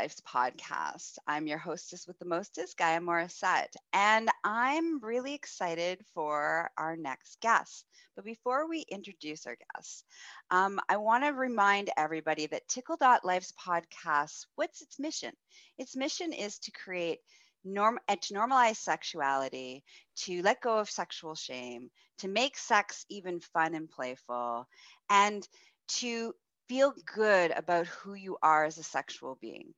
[0.00, 1.18] Life's podcast.
[1.26, 7.38] I'm your hostess with the mostest, Gaia Morrissette, and I'm really excited for our next
[7.42, 7.84] guest.
[8.16, 10.06] But before we introduce our guest,
[10.50, 15.32] um, I want to remind everybody that Tickle.life's podcast, what's its mission?
[15.76, 17.18] Its mission is to create
[17.62, 19.84] norm and to normalize sexuality,
[20.20, 24.66] to let go of sexual shame, to make sex even fun and playful,
[25.10, 25.46] and
[25.88, 26.32] to
[26.70, 29.74] feel good about who you are as a sexual being.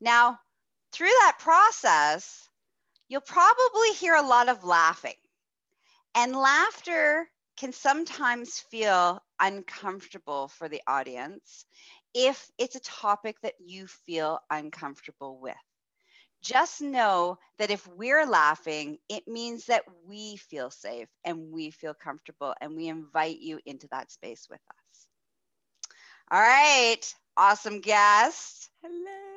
[0.00, 0.40] Now,
[0.92, 2.48] through that process,
[3.08, 5.16] you'll probably hear a lot of laughing.
[6.14, 11.66] And laughter can sometimes feel uncomfortable for the audience
[12.14, 15.56] if it's a topic that you feel uncomfortable with.
[16.42, 21.94] Just know that if we're laughing, it means that we feel safe and we feel
[21.94, 25.08] comfortable, and we invite you into that space with us.
[26.30, 27.14] All right.
[27.36, 28.70] Awesome guest.
[28.82, 29.29] Hello.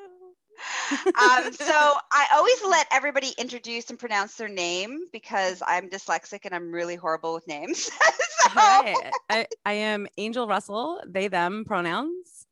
[1.06, 1.74] Um, so
[2.12, 6.96] I always let everybody introduce and pronounce their name because I'm dyslexic and I'm really
[6.96, 7.80] horrible with names.
[8.44, 8.50] so.
[8.50, 12.46] Hi, I, I am Angel Russell, they, them pronouns.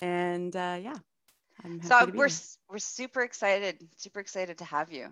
[0.00, 0.96] And uh, yeah.
[1.82, 2.28] so we're,
[2.68, 5.08] we're super excited, super excited to have you.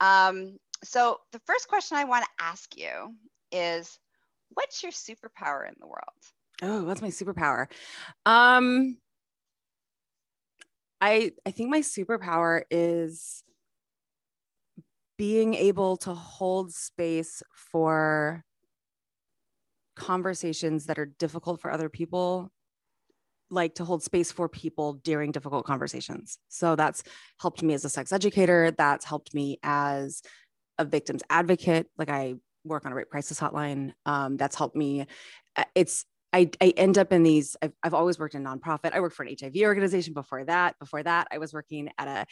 [0.00, 3.14] Um, so the first question I want to ask you
[3.52, 3.98] is
[4.54, 6.00] what's your superpower in the world?
[6.62, 7.66] Oh, what's my superpower?
[8.26, 8.98] Um
[11.00, 13.42] I I think my superpower is
[15.16, 18.44] being able to hold space for
[19.96, 22.50] conversations that are difficult for other people
[23.50, 26.38] like to hold space for people during difficult conversations.
[26.48, 27.02] So that's
[27.40, 30.22] helped me as a sex educator, that's helped me as
[30.78, 33.92] a victim's advocate, like I work on a rape crisis hotline.
[34.06, 35.06] Um, that's helped me.
[35.56, 38.92] Uh, it's I, I end up in these I've, I've always worked in nonprofit.
[38.92, 40.78] I worked for an hiv organization before that.
[40.78, 42.26] Before that i was working at a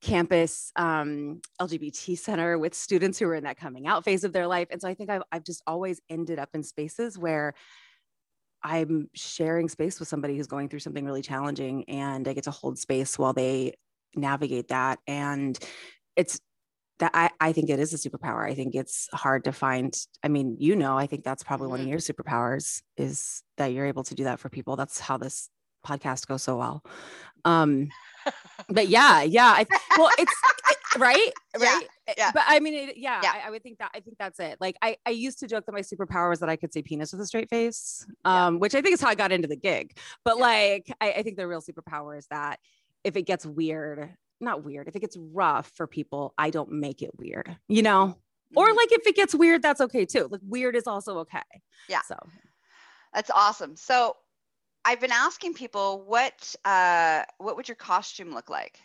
[0.00, 4.46] campus um, lgbt center with students who were in that coming out phase of their
[4.46, 4.68] life.
[4.70, 7.54] And so i think I've, I've just always ended up in spaces where
[8.64, 12.52] i'm sharing space with somebody who's going through something really challenging and i get to
[12.52, 13.74] hold space while they
[14.16, 14.98] navigate that.
[15.06, 15.58] And
[16.16, 16.40] it's
[17.02, 18.48] that I, I think it is a superpower.
[18.48, 19.92] I think it's hard to find.
[20.22, 21.90] I mean, you know, I think that's probably one of mm-hmm.
[21.90, 24.76] your superpowers is that you're able to do that for people.
[24.76, 25.48] That's how this
[25.84, 26.84] podcast goes so well.
[27.44, 27.88] Um,
[28.68, 29.46] but yeah, yeah.
[29.48, 29.66] I,
[29.98, 30.32] well, it's
[30.70, 31.88] it, right, right.
[32.06, 32.30] Yeah, yeah.
[32.32, 33.32] But I mean, it, yeah, yeah.
[33.34, 33.90] I, I, would think that.
[33.92, 34.58] I think that's it.
[34.60, 37.10] Like, I, I used to joke that my superpower was that I could say penis
[37.10, 38.60] with a straight face, um, yeah.
[38.60, 39.98] which I think is how I got into the gig.
[40.24, 42.60] But like, I, I think the real superpower is that
[43.02, 44.08] if it gets weird,
[44.42, 44.88] not weird.
[44.88, 48.16] If it gets rough for people, I don't make it weird, you know?
[48.54, 48.76] Or mm-hmm.
[48.76, 50.28] like if it gets weird, that's okay too.
[50.30, 51.40] Like weird is also okay.
[51.88, 52.02] Yeah.
[52.06, 52.16] So
[53.14, 53.76] that's awesome.
[53.76, 54.16] So
[54.84, 58.78] I've been asking people what uh what would your costume look like?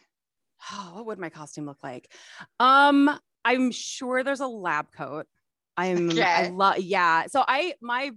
[0.72, 2.12] Oh, what would my costume look like?
[2.60, 5.28] Um, I'm sure there's a lab coat.
[5.76, 6.24] I'm okay.
[6.24, 7.28] I love yeah.
[7.28, 8.12] So I my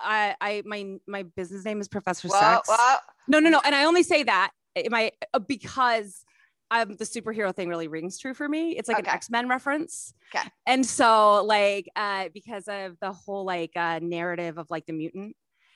[0.00, 2.68] I I my my business name is Professor well, Sex.
[2.68, 3.60] Well, no, no, no.
[3.64, 4.50] And I only say that
[4.90, 6.24] my uh, because
[6.70, 8.76] um, the superhero thing really rings true for me.
[8.76, 9.10] It's like okay.
[9.10, 10.12] an X Men reference.
[10.34, 10.46] Okay.
[10.66, 15.34] And so, like, uh, because of the whole like uh, narrative of like the mutant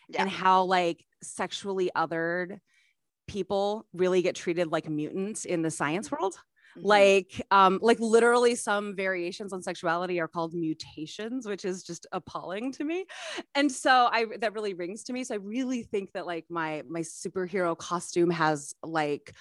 [0.08, 0.22] yeah.
[0.22, 2.58] and how like sexually othered
[3.26, 6.34] people really get treated like mutants in the science world.
[6.76, 6.86] Mm-hmm.
[6.86, 12.72] Like, um, like literally, some variations on sexuality are called mutations, which is just appalling
[12.72, 13.06] to me.
[13.54, 15.24] And so, I that really rings to me.
[15.24, 19.34] So, I really think that like my my superhero costume has like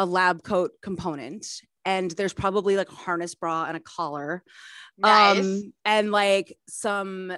[0.00, 1.46] a lab coat component
[1.84, 4.42] and there's probably like a harness bra and a collar.
[4.96, 5.38] Nice.
[5.38, 7.36] um and like some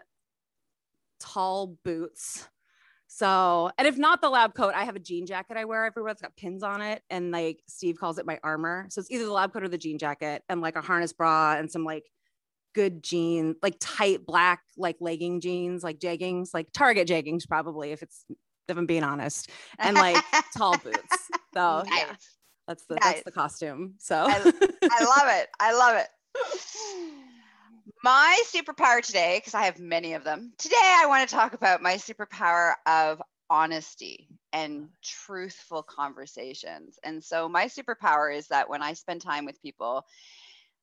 [1.19, 2.49] tall boots.
[3.09, 6.13] So and if not the lab coat i have a jean jacket i wear everywhere
[6.13, 8.87] it's got pins on it and like steve calls it my armor.
[8.91, 11.57] So it's either the lab coat or the jean jacket and like a harness bra
[11.59, 12.05] and some like
[12.77, 18.03] good jeans like tight black like legging jeans like jeggings like target jeggings probably if
[18.03, 18.25] it's
[18.69, 19.51] if i'm being honest
[19.81, 20.17] and like
[20.57, 21.29] tall boots.
[21.55, 21.99] So nice.
[21.99, 22.15] yeah
[22.67, 23.05] that's the nice.
[23.05, 23.95] that's the costume.
[23.99, 24.53] So I,
[24.91, 25.49] I love it.
[25.61, 26.09] I love it.
[28.05, 30.53] My superpower today, because I have many of them.
[30.59, 36.99] Today, I want to talk about my superpower of honesty and truthful conversations.
[37.05, 40.05] And so, my superpower is that when I spend time with people,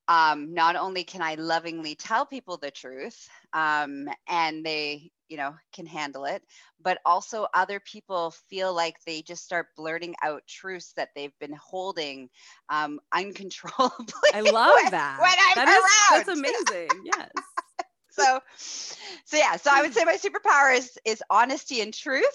[0.10, 5.54] um, not only can I lovingly tell people the truth um, and they you know
[5.72, 6.44] can handle it
[6.82, 11.54] but also other people feel like they just start blurting out truths that they've been
[11.54, 12.30] holding
[12.70, 15.20] um, uncontrollably i love when, that.
[15.20, 15.68] when i'm that
[16.12, 16.40] around is, that's
[16.70, 16.90] amazing.
[17.06, 17.30] Yes.
[18.12, 18.40] So
[19.26, 22.26] so yeah so i would say my superpower is is honesty and truth.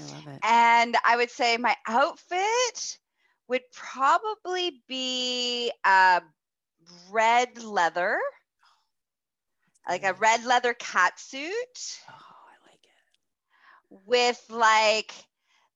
[0.00, 0.40] I love it.
[0.42, 2.98] And I would say my outfit
[3.48, 6.22] would probably be a
[7.10, 8.18] red leather,
[9.88, 12.00] like a red leather cat suit.
[12.08, 14.00] Oh, I like it.
[14.06, 15.12] with like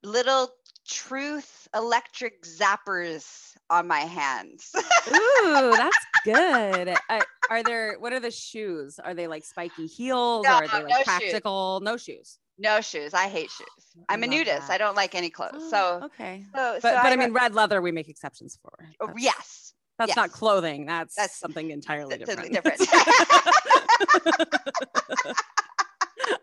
[0.02, 0.48] little
[0.88, 4.70] truth electric zappers on my hands.
[5.08, 6.94] Ooh, that's good.
[7.10, 7.20] Uh,
[7.50, 8.98] are there what are the shoes?
[9.02, 11.04] Are they like spiky heels No, or are they like no shoes.
[11.04, 11.80] practical?
[11.82, 12.38] No shoes.
[12.58, 13.14] no shoes.
[13.14, 13.66] I hate shoes.
[14.08, 14.68] I'm a nudist.
[14.68, 14.74] that.
[14.74, 15.52] I don't like any clothes.
[15.56, 16.44] Oh, So, okay.
[16.54, 18.72] so, But so but I, re- mean red leather we make exceptions for.
[19.00, 19.65] oh, That's- yes,
[19.98, 20.86] That's not clothing.
[20.86, 22.52] That's, That's- something entirely that's different.
[22.52, 22.80] different.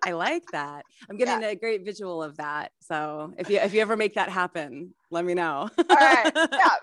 [0.06, 0.84] I like that.
[1.10, 2.72] I'm getting a great visual of that.
[2.82, 5.70] So if you if you ever make that happen, let me know.
[5.78, 6.32] All right.
[6.36, 6.70] Yeah.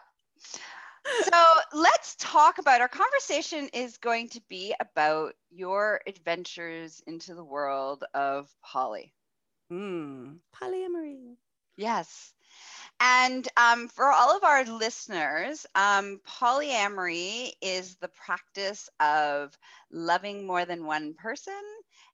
[1.23, 7.43] So let's talk about our conversation is going to be about your adventures into the
[7.43, 9.13] world of poly.
[9.73, 11.37] Mm, polyamory.
[11.77, 12.35] Yes.
[13.01, 19.57] And um, for all of our listeners, um, polyamory is the practice of
[19.91, 21.63] loving more than one person,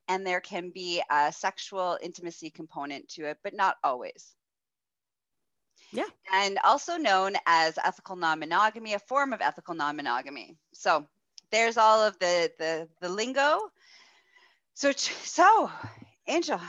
[0.08, 4.36] and there can be a sexual intimacy component to it, but not always.
[5.92, 6.04] Yeah.
[6.32, 10.56] And also known as ethical non-monogamy, a form of ethical non-monogamy.
[10.72, 11.06] So
[11.50, 13.60] there's all of the the, the lingo.
[14.74, 15.70] So so,
[16.26, 16.60] Angel,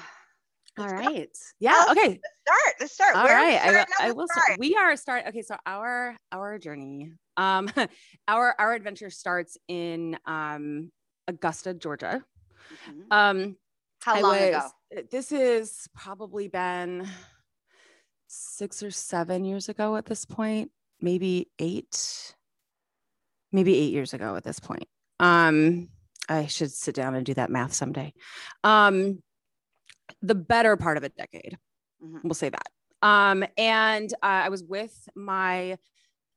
[0.77, 1.53] All go.
[1.59, 1.71] Yeah.
[1.87, 2.19] Let's Okay.
[2.45, 2.75] start.
[2.79, 3.15] Let's start.
[3.15, 3.59] All right.
[3.61, 3.93] I, starting?
[3.99, 4.59] I will start.
[4.59, 5.25] We are start.
[5.27, 5.41] Okay.
[5.41, 7.69] So our our journey, um,
[8.27, 10.91] our our adventure starts in um
[11.27, 12.23] Augusta, Georgia.
[12.89, 13.11] Mhm.
[13.11, 13.57] Um,
[14.01, 15.03] How I long was- ago?
[15.11, 17.07] This is probably been
[18.27, 20.71] six or seven years ago at this point,
[21.01, 22.33] maybe eight,
[23.51, 24.85] maybe eight years ago at this point.
[25.19, 25.89] Um,
[26.29, 28.13] I should sit down and do that math someday.
[28.63, 29.21] Um,
[30.21, 31.57] the better part of a decade,
[32.03, 32.23] Mhm.
[32.23, 32.67] we'll say that.
[33.01, 35.77] Um, and uh, I was with my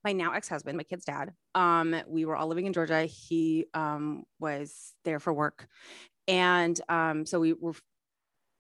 [0.03, 1.35] my now ex-husband, my kid's dad.
[1.55, 3.05] Um, we were all living in Georgia.
[3.05, 5.69] He um, was there for work,
[6.27, 7.75] and um, so we were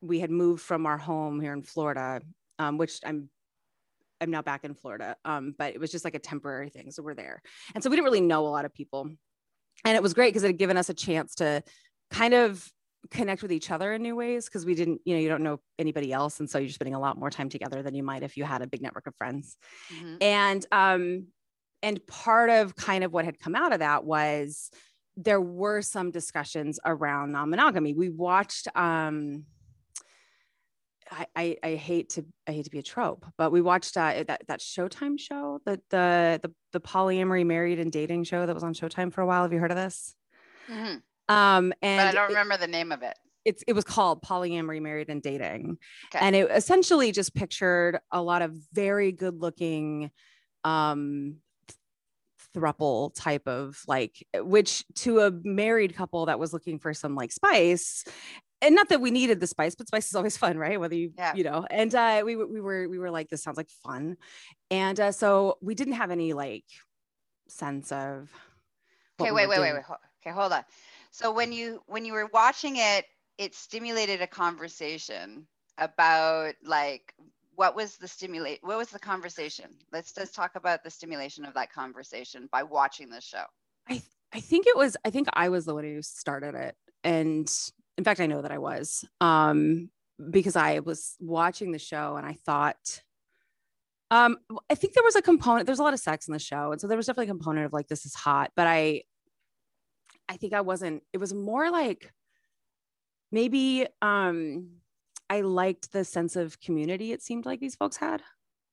[0.02, 2.20] we had moved from our home here in Florida,
[2.58, 3.30] um, which I'm
[4.20, 5.16] I'm now back in Florida.
[5.24, 6.90] Um, but it was just like a temporary thing.
[6.90, 7.40] So we're there.
[7.74, 9.10] And so we didn't really know a lot of people.
[9.84, 11.62] And it was great because it had given us a chance to
[12.10, 12.70] kind of
[13.10, 15.60] connect with each other in new ways because we didn't, you know, you don't know
[15.78, 16.40] anybody else.
[16.40, 18.62] And so you're spending a lot more time together than you might if you had
[18.62, 19.56] a big network of friends
[19.92, 20.18] Mhm.
[20.20, 21.28] and um
[21.82, 24.70] and part of kind of what had come out of that was
[25.16, 29.46] there were some discussions around non-monogamy we watched um
[31.10, 34.22] I, I, I hate to I hate to be a trope, but we watched uh,
[34.28, 38.62] that that Showtime show, the, the the the polyamory married and dating show that was
[38.62, 39.42] on Showtime for a while.
[39.42, 40.14] Have you heard of this?
[40.68, 41.02] Mhm.
[41.30, 43.16] Um, But I don't it- remember the name of it.
[43.44, 45.78] it's it was called polyamory married and dating
[46.14, 46.24] Okay.
[46.26, 50.10] and it essentially just pictured a lot of very good looking
[50.64, 51.36] um
[52.54, 57.30] thruple type of like which to a married couple that was looking for some like
[57.32, 58.04] spice
[58.60, 61.12] and not that we needed the spice but spice is always fun right whether you
[61.16, 61.34] Yeah.
[61.34, 64.16] you know and uh we, were- we were we were like this sounds like fun
[64.70, 66.64] and uh so we didn't have any like
[67.48, 68.30] sense of
[69.20, 69.82] Okay, we wait, wait, wait, wait.
[70.26, 70.64] Okay, hold on.
[71.10, 73.04] So when you when you were watching it,
[73.38, 75.46] it stimulated a conversation
[75.78, 77.14] about like
[77.54, 79.66] what was the stimulate what was the conversation?
[79.92, 83.44] Let's just talk about the stimulation of that conversation by watching this show.
[83.88, 84.02] I
[84.32, 87.50] I think it was I think I was the one who started it and
[87.98, 89.90] in fact I know that I was um
[90.30, 93.02] because I was watching the show and I thought
[94.10, 94.38] um
[94.70, 96.80] I think there was a component there's a lot of sex in the show and
[96.80, 99.02] so there was definitely a component of like this is hot but I
[100.30, 102.12] I think I wasn't it was more like
[103.32, 104.68] maybe um
[105.28, 108.22] I liked the sense of community it seemed like these folks had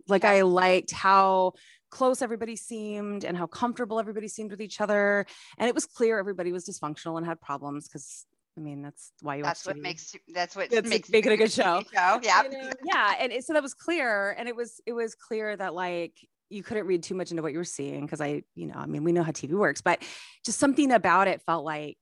[0.07, 0.23] like.
[0.23, 1.53] I liked how
[1.89, 5.25] close everybody seemed and how comfortable everybody seemed with each other
[5.57, 8.25] and it was clear everybody was dysfunctional and had problems because
[8.57, 9.81] i mean that's why you That's what TV.
[9.81, 11.81] makes that's what That's makes making a good show.
[11.93, 12.19] show.
[12.21, 12.43] Yeah.
[12.43, 12.71] You know?
[12.83, 16.13] yeah and it, so that was clear and it was it was clear that like
[16.49, 18.85] you couldn't read too much into what you were seeing because i you know i
[18.85, 20.01] mean we know how tv works but
[20.45, 21.97] just something about it felt like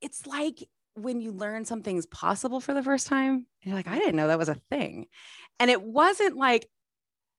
[0.00, 4.16] it's like when you learn something's possible for the first time you're like i didn't
[4.16, 5.06] know that was a thing.
[5.58, 6.66] And it wasn't like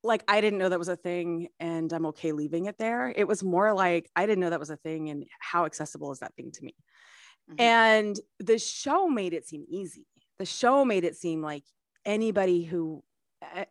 [0.03, 3.13] like i didn't know that was a thing and i'm okay leaving it there.
[3.15, 6.20] It was more like i didn't know that was a thing and how accessible is
[6.20, 6.75] that thing to me?
[7.51, 7.60] Mhm.
[7.60, 10.06] and the show made it seem easy.
[10.39, 11.63] The show made it seem like
[12.06, 13.03] anybody who
[13.41, 13.65] uh,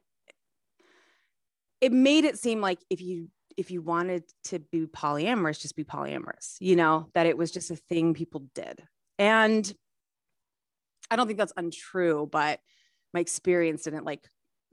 [1.81, 5.85] it made it seem like if you if you wanted to be polyamorous just be
[5.85, 8.83] polyamorous you know that it was just a thing people did
[9.19, 9.73] and
[11.11, 12.61] i don't think that's untrue but
[13.13, 14.25] my experience didn't like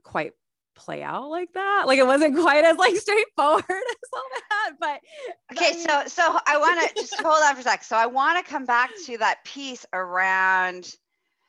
[0.04, 0.32] quite
[0.78, 1.84] play out like that.
[1.86, 4.72] Like it wasn't quite as like straightforward as all that.
[4.80, 5.00] But
[5.52, 7.84] okay, so so I want to just hold on for a sec.
[7.84, 10.90] So I want to come back to that piece around.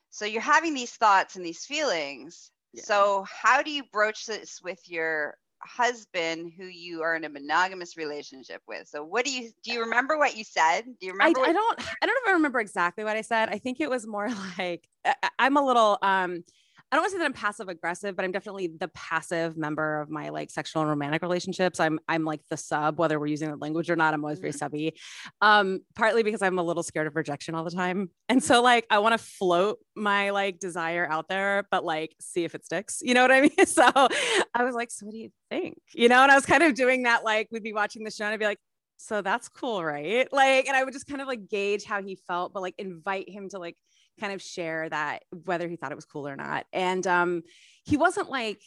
[0.09, 2.51] So you're having these thoughts and these feelings.
[2.73, 2.83] Yeah.
[2.83, 7.97] So how do you broach this with your husband who you are in a monogamous
[7.97, 8.87] relationship with.
[8.87, 10.85] So what do you do you remember what you said?
[10.99, 11.41] Do you remember?
[11.41, 13.49] I, I don't I don't know if I remember exactly what I said.
[13.49, 16.43] I think it was more like I, I'm a little um
[16.91, 20.01] I don't want to say that I'm passive aggressive, but I'm definitely the passive member
[20.01, 21.79] of my like sexual and romantic relationships.
[21.79, 24.13] I'm I'm like the sub, whether we're using the language or not.
[24.13, 24.57] I'm always very mm-hmm.
[24.57, 24.93] subby.
[25.41, 28.09] Um, partly because I'm a little scared of rejection all the time.
[28.27, 32.43] And so like I want to float my like desire out there, but like see
[32.43, 33.01] if it sticks.
[33.03, 33.65] You know what I mean?
[33.67, 35.77] So I was like, so what do you think?
[35.93, 38.25] You know, and I was kind of doing that, like we'd be watching the show
[38.25, 38.59] and I'd be like,
[38.97, 40.27] so that's cool, right?
[40.33, 43.29] Like, and I would just kind of like gauge how he felt, but like invite
[43.29, 43.77] him to like
[44.19, 46.65] kind of share that whether he thought it was cool or not.
[46.73, 47.43] And um,
[47.83, 48.61] he wasn't like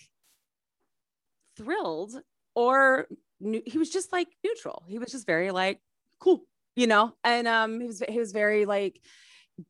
[1.56, 2.20] thrilled
[2.54, 3.06] or
[3.40, 4.84] he was just like neutral.
[4.86, 5.80] He was just very like
[6.18, 6.44] cool,
[6.76, 7.14] you know.
[7.24, 9.00] And um, he was he was very like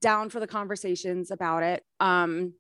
[0.01, 1.85] down for the conversations about it.
[2.01, 2.55] Um,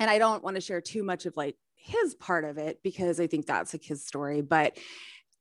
[0.00, 3.20] and I don't want to share too much of like his part of it because
[3.20, 4.78] I think that's like his story, but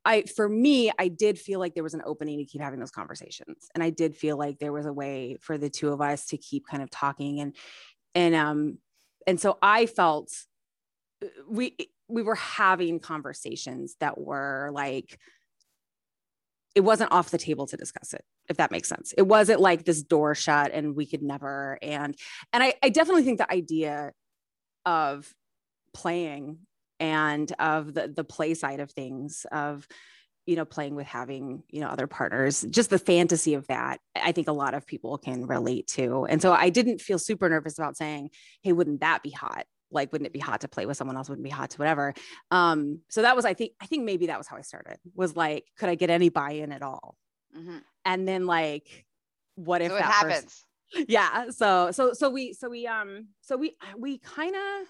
[0.03, 2.91] I for me, I did feel like there was an opening to keep having those
[2.91, 3.69] conversations.
[3.75, 6.37] And I did feel like there was a way for the two of us to
[6.37, 7.55] keep kind of talking and
[8.15, 8.77] and um
[9.27, 10.31] and so I felt
[11.23, 11.75] uh, we
[12.07, 15.17] we were having conversations that were like
[16.73, 19.83] it wasn't off the table to discuss it if that makes sense it wasn't like
[19.83, 22.15] this door shut and we could never and
[22.53, 24.13] and i, I definitely think the idea
[24.85, 25.33] of
[25.93, 26.59] playing
[27.01, 29.85] and of the the play side of things of
[30.45, 34.31] you know playing with having you know other partners just the fantasy of that i
[34.31, 36.25] think a lot of people can relate to.
[36.25, 38.29] And so i didn't feel super nervous about saying
[38.61, 39.65] hey wouldn't that be hot?
[39.93, 41.27] Like wouldn't it be hot to play with someone else?
[41.27, 42.13] Wouldn't be hot to whatever?
[42.51, 45.35] Um so that was i think i think maybe that was how i started was
[45.35, 47.15] like could i get any buy-in at all?
[47.57, 47.79] Mm-hmm.
[48.05, 49.05] and then like
[49.55, 50.65] what if so that happens.
[50.93, 54.87] Person, yeah so so so we so we um so we we kind of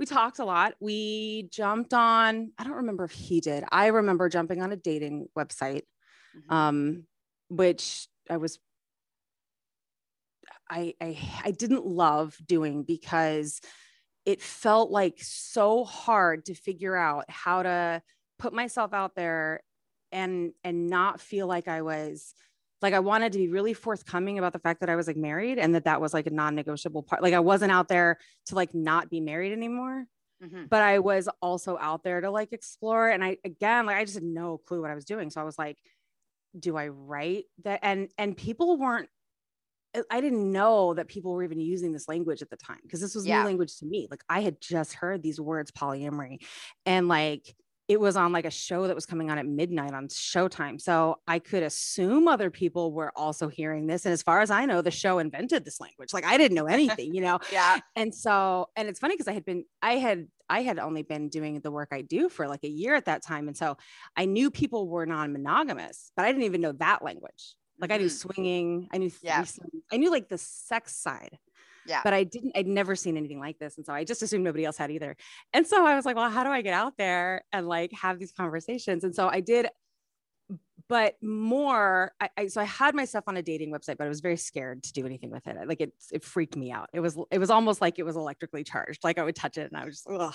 [0.00, 0.72] we talked a lot.
[0.80, 3.64] We jumped on, I don't remember if he did.
[3.70, 5.82] I remember jumping on a dating website,
[6.34, 6.52] mm-hmm.
[6.52, 7.04] um,
[7.50, 8.58] which I was
[10.70, 13.60] I, I I didn't love doing because
[14.24, 18.02] it felt like so hard to figure out how to
[18.38, 19.62] put myself out there
[20.12, 22.34] and and not feel like I was
[22.82, 25.58] like I wanted to be really forthcoming about the fact that I was like married
[25.58, 27.22] and that that was like a non-negotiable part.
[27.22, 30.06] Like I wasn't out there to like not be married anymore.
[30.42, 30.64] Mm-hmm.
[30.70, 33.08] But I was also out there to like explore.
[33.08, 35.30] And I again, like I just had no clue what I was doing.
[35.30, 35.76] So I was like,
[36.58, 37.80] do I write that?
[37.82, 39.08] And and people weren't
[40.08, 43.14] I didn't know that people were even using this language at the time because this
[43.14, 43.40] was yeah.
[43.40, 44.06] new language to me.
[44.10, 46.38] Like I had just heard these words polyamory
[46.86, 47.54] and like
[47.90, 50.80] it was on like a show that was coming on at midnight on Showtime.
[50.80, 54.06] So I could assume other people were also hearing this.
[54.06, 56.12] And as far as I know, the show invented this language.
[56.12, 57.40] Like I didn't know anything, you know?
[57.52, 57.80] yeah.
[57.96, 61.30] And so, and it's funny because I had been, I had, I had only been
[61.30, 63.48] doing the work I do for like a year at that time.
[63.48, 63.76] And so
[64.16, 67.56] I knew people were non monogamous, but I didn't even know that language.
[67.80, 67.90] Like.
[67.90, 68.30] I knew mm-hmm.
[68.32, 69.44] swinging, I knew, yeah.
[69.90, 71.38] I knew like the sex side
[71.86, 72.00] yeah.
[72.04, 73.76] But I didn't, I'd never seen anything like this.
[73.76, 75.16] And so I just assumed nobody else had either.
[75.52, 78.18] And so I was like, well, how do I get out there and like have
[78.18, 79.04] these conversations?
[79.04, 79.66] And so I did
[80.90, 84.20] but more I, I, so i had myself on a dating website but i was
[84.20, 85.56] very scared to do anything with it.
[85.66, 86.88] Like it it freaked me out.
[86.92, 89.04] It was it was almost like it was electrically charged.
[89.04, 90.34] Like i would touch it and i was just Ugh.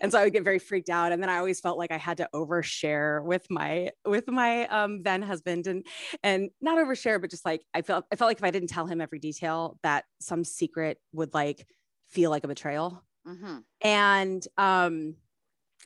[0.00, 1.12] and so i would get very freaked out.
[1.12, 5.02] And then i always felt like i had to overshare with my with my um,
[5.02, 5.86] then husband and
[6.22, 8.86] and not overshare but just like i felt i felt like if i didn't tell
[8.86, 11.66] him every detail that some secret would like
[12.10, 13.02] feel like a betrayal.
[13.26, 13.58] Mm-hmm.
[13.80, 15.14] and um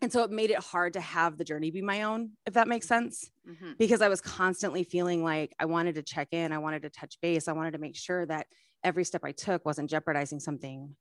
[0.00, 2.69] and so it made it hard to have the journey be my own if that
[2.69, 3.73] makes sense mm-hmm.
[3.78, 7.19] because i was constantly feeling like i wanted to check in i wanted to touch
[7.21, 8.47] base i wanted to make sure that
[8.85, 10.95] every step i took wasn't jeopardizing something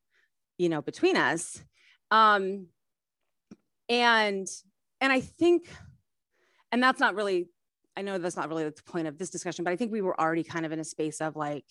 [0.57, 1.63] you know between us
[2.11, 2.67] um
[3.89, 4.47] and
[5.01, 5.69] and i think
[6.71, 7.47] and that's not really
[7.95, 10.19] i know that's not really the point of this discussion but i think we were
[10.19, 11.65] already kind of in a space of like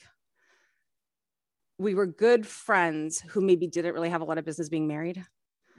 [1.79, 5.23] we were good friends who maybe didn't really have a lot of business being married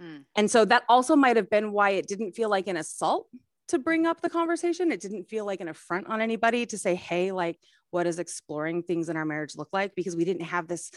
[0.01, 0.25] Mm.
[0.35, 3.27] And so that also might have been why it didn't feel like an assault
[3.69, 4.91] to bring up the conversation.
[4.91, 7.59] It didn't feel like an affront on anybody to say, hey, like,
[7.91, 9.95] what does exploring things in our marriage look like?
[9.95, 10.91] Because we didn't have this.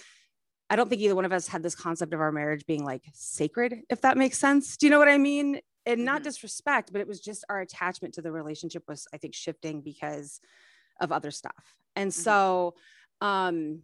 [0.69, 3.03] I don't think either one of us had this concept of our marriage being like
[3.13, 4.77] sacred, if that makes sense.
[4.77, 5.61] Do you know what I mean?
[5.87, 6.25] And not mm-hmm.
[6.25, 10.41] disrespect, but it was just our attachment to the relationship was, I think, shifting because
[11.01, 11.75] of other stuff.
[11.97, 12.23] And mm-hmm.
[12.23, 12.75] so,
[13.21, 13.81] um,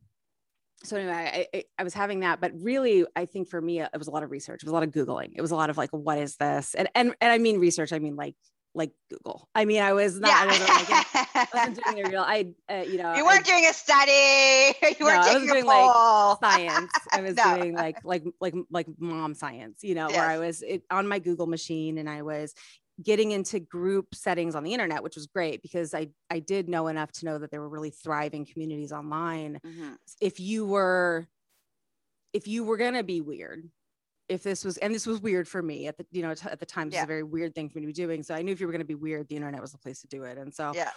[0.82, 4.08] so anyway, I, I, was having that, but really, I think for me, it was
[4.08, 4.62] a lot of research.
[4.62, 5.32] It was a lot of googling.
[5.34, 6.74] It was a lot of like, what is this?
[6.74, 7.92] And and and I mean research.
[7.92, 8.34] I mean like
[8.76, 9.48] like Google.
[9.54, 10.28] I mean, I was not.
[10.28, 10.36] Yeah.
[10.38, 10.88] I wasn't, like,
[11.34, 12.22] I wasn't doing a real.
[12.22, 13.14] I uh, you know.
[13.14, 14.96] You weren't I, doing a study.
[14.98, 16.92] You weren't no, taking I was doing like science.
[17.12, 17.56] I was no.
[17.56, 19.82] doing like like like like mom science.
[19.82, 20.16] You know, yes.
[20.16, 22.54] where I was it, on my Google machine and I was
[23.02, 26.88] getting into group settings on the internet, which was great because I I did know
[26.88, 29.60] enough to know that there were really thriving communities online.
[29.64, 29.94] Mm-hmm.
[30.20, 31.28] If you were
[32.32, 33.68] if you were gonna be weird,
[34.28, 36.66] if this was and this was weird for me at the you know at the
[36.66, 37.04] time, yeah.
[37.04, 38.22] a very weird thing for me to be doing.
[38.22, 40.06] So I knew if you were gonna be weird, the internet was the place to
[40.06, 40.38] do it.
[40.38, 40.90] And so yeah.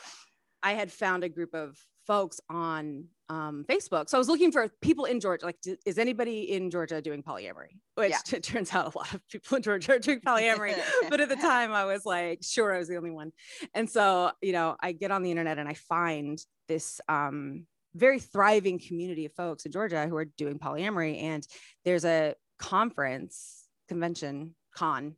[0.63, 1.77] I had found a group of
[2.07, 4.09] folks on um, Facebook.
[4.09, 5.45] So I was looking for people in Georgia.
[5.45, 7.77] Like, is anybody in Georgia doing polyamory?
[7.95, 8.17] Which yeah.
[8.33, 10.75] it turns out a lot of people in Georgia are doing polyamory.
[11.09, 13.31] but at the time, I was like, sure, I was the only one.
[13.73, 18.19] And so, you know, I get on the internet and I find this um, very
[18.19, 21.21] thriving community of folks in Georgia who are doing polyamory.
[21.21, 21.45] And
[21.85, 25.15] there's a conference, convention, con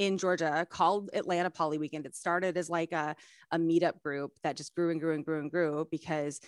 [0.00, 2.06] in Georgia called Atlanta Poly Weekend.
[2.06, 3.14] It started as like a,
[3.50, 6.40] a meetup group that just grew and grew and grew and grew because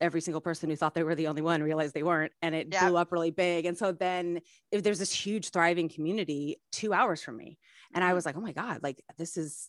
[0.00, 2.70] every single person who thought they were the only one realized they weren't and it
[2.70, 4.40] blew up really big and so then
[4.72, 7.58] if there's this huge thriving community two hours from me
[7.94, 8.16] and i mm-hmm.
[8.16, 9.68] was like oh my god like this is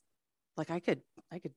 [0.58, 1.54] like i could i could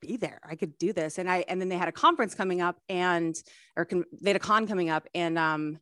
[0.00, 2.60] be there i could do this and i and then they had a conference coming
[2.60, 3.36] up and
[3.76, 5.78] or con- they had a con coming up and um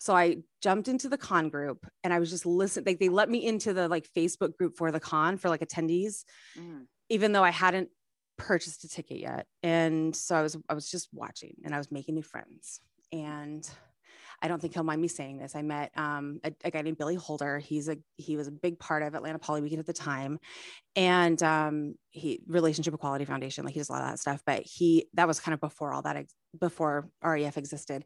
[0.00, 2.84] so I jumped into the con group and I was just listening.
[2.84, 6.24] Like they let me into the like Facebook group for the con for like attendees,
[6.58, 6.82] mm.
[7.08, 7.88] even though I hadn't
[8.36, 9.46] purchased a ticket yet.
[9.62, 12.80] And so I was I was just watching and I was making new friends.
[13.12, 13.68] And
[14.42, 15.54] I don't think he'll mind me saying this.
[15.54, 17.58] I met um, a, a, guy named Billy Holder.
[17.58, 20.38] He's a he was a big part of Atlanta Poly Weekend at the time,
[20.96, 23.64] and um, he Relationship Equality Foundation.
[23.64, 24.42] Like he does a lot of that stuff.
[24.44, 26.26] But he that was kind of before all that
[26.58, 28.04] before REF existed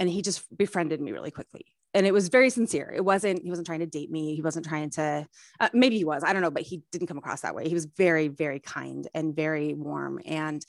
[0.00, 2.92] and he just befriended me really quickly and it was very sincere.
[2.94, 4.34] It wasn't he wasn't trying to date me.
[4.34, 5.26] He wasn't trying to
[5.58, 7.68] uh, maybe he was i don't know but he didn't come across that way.
[7.68, 10.20] He was very very kind and very warm.
[10.24, 10.64] And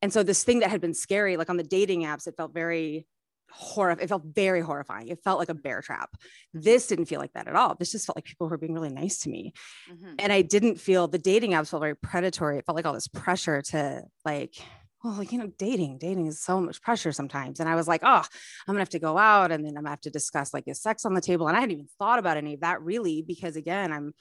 [0.00, 2.54] and so this thing that had been scary like on the dating apps it felt
[2.54, 3.06] very
[3.50, 5.08] horror it felt very horrifying.
[5.08, 6.10] It felt like a bear trap.
[6.54, 7.74] This didn't feel like that at all.
[7.78, 9.52] This just felt like people were being really nice to me.
[9.92, 10.14] Mm-hmm.
[10.18, 12.58] and i didn't feel the dating apps felt very predatory.
[12.58, 14.54] It felt like all this pressure to like
[15.02, 17.58] well, like, you know, dating, dating is so much pressure sometimes.
[17.58, 18.24] And I was like, oh, I'm
[18.66, 21.04] gonna have to go out and then I'm gonna have to discuss like is sex
[21.04, 21.48] on the table.
[21.48, 24.14] And I hadn't even thought about any of that really, because again, I'm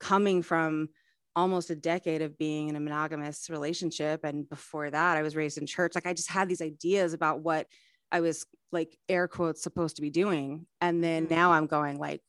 [0.00, 0.88] coming from
[1.36, 4.24] almost a decade of being in a monogamous relationship.
[4.24, 5.94] And before that, I was raised in church.
[5.94, 7.66] Like I just had these ideas about what
[8.10, 10.66] I was like air quotes supposed to be doing.
[10.80, 11.34] And then mm-hmm.
[11.34, 12.22] now I'm going like,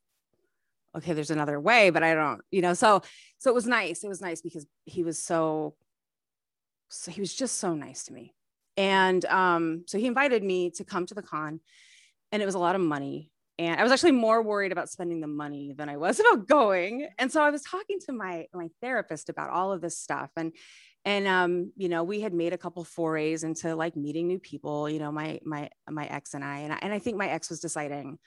[0.96, 3.02] okay, there's another way, but I don't, you know, so
[3.40, 4.04] so it was nice.
[4.04, 5.76] It was nice because he was so
[6.90, 8.34] so he was just so nice to me.
[8.78, 11.60] And um, so he invited me to come to the con,
[12.32, 13.32] and it was a lot of money.
[13.58, 17.08] And I was actually more worried about spending the money than I was about going.
[17.18, 20.52] And so I was talking to my my therapist about all of this stuff, and
[21.06, 24.90] and um, you know, we had made a couple forays into like meeting new people.
[24.90, 27.50] You know, my my my ex and I, and I, and I think my ex
[27.50, 28.18] was deciding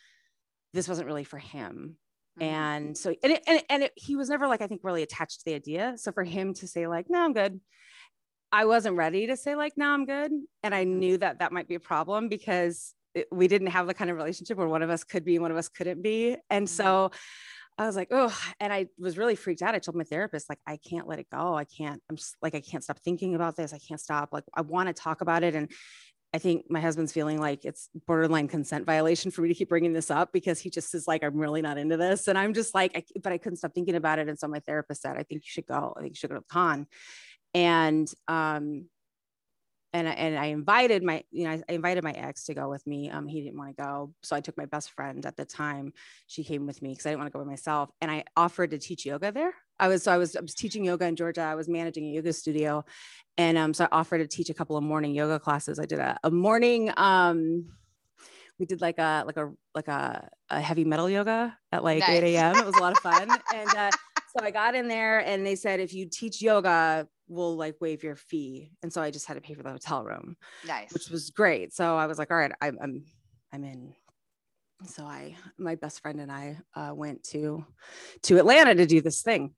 [0.73, 1.97] this wasn't really for him.
[2.39, 2.49] Mm-hmm.
[2.49, 5.03] And so, and, it, and, it, and it, he was never like, I think, really
[5.03, 5.95] attached to the idea.
[5.97, 7.59] So for him to say, like, no, I'm good
[8.53, 10.33] I wasn't ready to say like, no, I'm good.
[10.63, 13.95] And I knew that that might be a problem because it, we didn't have the
[13.95, 16.37] kind of relationship where one of us could be one of us couldn't be.
[16.51, 16.83] And mm-hmm.
[16.83, 17.11] so
[17.79, 19.75] I was like, oh, and I was really freaked out.
[19.75, 21.55] I told my therapist, like, I can't let it go.
[21.55, 23.73] I can't, I'm just like, I can't stop thinking about this.
[23.73, 24.31] I can't stop.
[24.33, 25.55] Like, I want to talk about it.
[25.55, 25.71] And
[26.35, 29.93] I think my husband's feeling like it's borderline consent violation for me to keep bringing
[29.93, 32.29] this up because he just is like, I'm really not into this.
[32.29, 34.29] And I'm just like, I, but I couldn't stop thinking about it.
[34.29, 35.95] And so my therapist said, I think you should go.
[35.97, 36.87] I think you should go to the con
[37.59, 38.85] and um
[39.95, 42.87] and I, and I invited my you know I invited my ex to go with
[42.87, 43.11] me.
[43.11, 45.93] Um, he didn't want to go, so I took my best friend at the time.
[46.27, 48.71] She came with me because I didn't want to go by myself, and I offered
[48.71, 49.53] to teach yoga there.
[49.81, 51.41] I was so I was I was teaching yoga in Georgia.
[51.41, 52.85] I was managing a yoga studio,
[53.39, 55.81] and um, so I offered to teach a couple of morning yoga classes.
[55.81, 57.67] I did a, a morning um,
[58.59, 62.19] we did like a like a like a, a heavy metal yoga at like nice.
[62.19, 62.57] 8 a.m.
[62.57, 63.91] It was a lot of fun, and uh,
[64.37, 68.03] so I got in there, and they said if you teach yoga, will like waive
[68.03, 68.71] your fee.
[68.83, 70.37] And so I just had to pay for the hotel room.
[70.67, 70.93] Nice.
[70.93, 71.73] Which was great.
[71.75, 73.05] So I was like, all right, I'm I'm
[73.53, 73.95] I'm in.
[74.87, 77.65] So I my best friend and I uh, went to
[78.25, 79.55] to Atlanta to do this thing.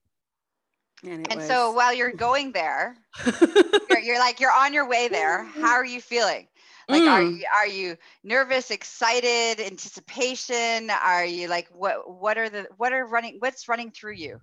[1.03, 1.49] And, and was...
[1.49, 2.95] so while you're going there,
[3.89, 5.45] you're, you're, like you're on your way there.
[5.45, 6.47] How are you feeling?
[6.89, 7.09] Like, mm.
[7.09, 10.91] are you are you nervous, excited, anticipation?
[10.91, 14.41] Are you like what what are the what are running what's running through you?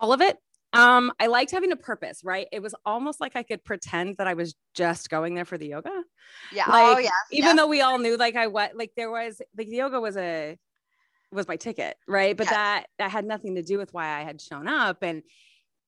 [0.00, 0.38] All of it
[0.74, 2.46] Um, I liked having a purpose, right?
[2.52, 5.68] It was almost like I could pretend that I was just going there for the
[5.68, 6.02] yoga.
[6.52, 6.64] Yeah.
[6.68, 7.10] Like, oh yeah.
[7.30, 7.56] Even yes.
[7.56, 10.58] though we all knew like I what like there was like the yoga was a
[11.32, 12.36] was my ticket, right?
[12.36, 12.54] But Yes.
[12.54, 14.98] that that had nothing to do with why I had shown up.
[15.02, 15.22] And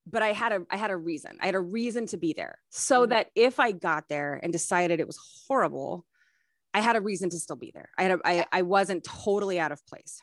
[0.06, 1.38] but I had a I had a reason.
[1.40, 2.58] I had a reason to be there.
[2.70, 3.10] So Mhm.
[3.10, 5.18] that if I got there and decided it was
[5.48, 6.04] horrible,
[6.74, 7.88] I had a reason to still be there.
[7.98, 10.20] I had a, I, I wasn't totally out of place.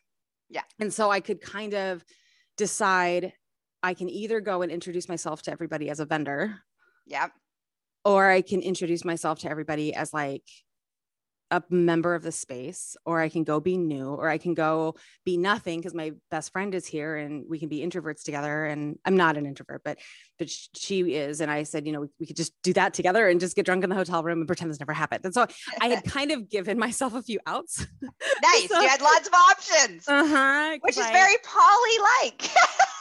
[0.49, 0.61] Yeah.
[0.79, 2.05] And so I could kind of
[2.57, 3.33] decide
[3.83, 6.59] I can either go and introduce myself to everybody as a vendor
[7.07, 7.31] Yep.
[8.05, 10.43] or I can introduce myself to everybody as like
[11.51, 14.95] a member of the space, or I can go be new, or I can go
[15.23, 18.65] be nothing because my best friend is here and we can be introverts together.
[18.65, 19.99] And I'm not an introvert, but
[20.39, 21.41] but she is.
[21.41, 23.67] And I said, you know, we, we could just do that together and just get
[23.67, 25.25] drunk in the hotel room and pretend this never happened.
[25.25, 25.45] And so
[25.79, 27.85] I had kind of given myself a few outs.
[28.01, 28.67] Nice.
[28.69, 30.77] So- you had lots of options, Uh-huh.
[30.81, 32.49] which is I- very poly like.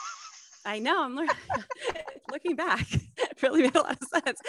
[0.64, 1.05] I know.
[1.05, 1.35] I'm learning.
[2.31, 2.87] looking back.
[2.92, 4.40] It really made a lot of sense.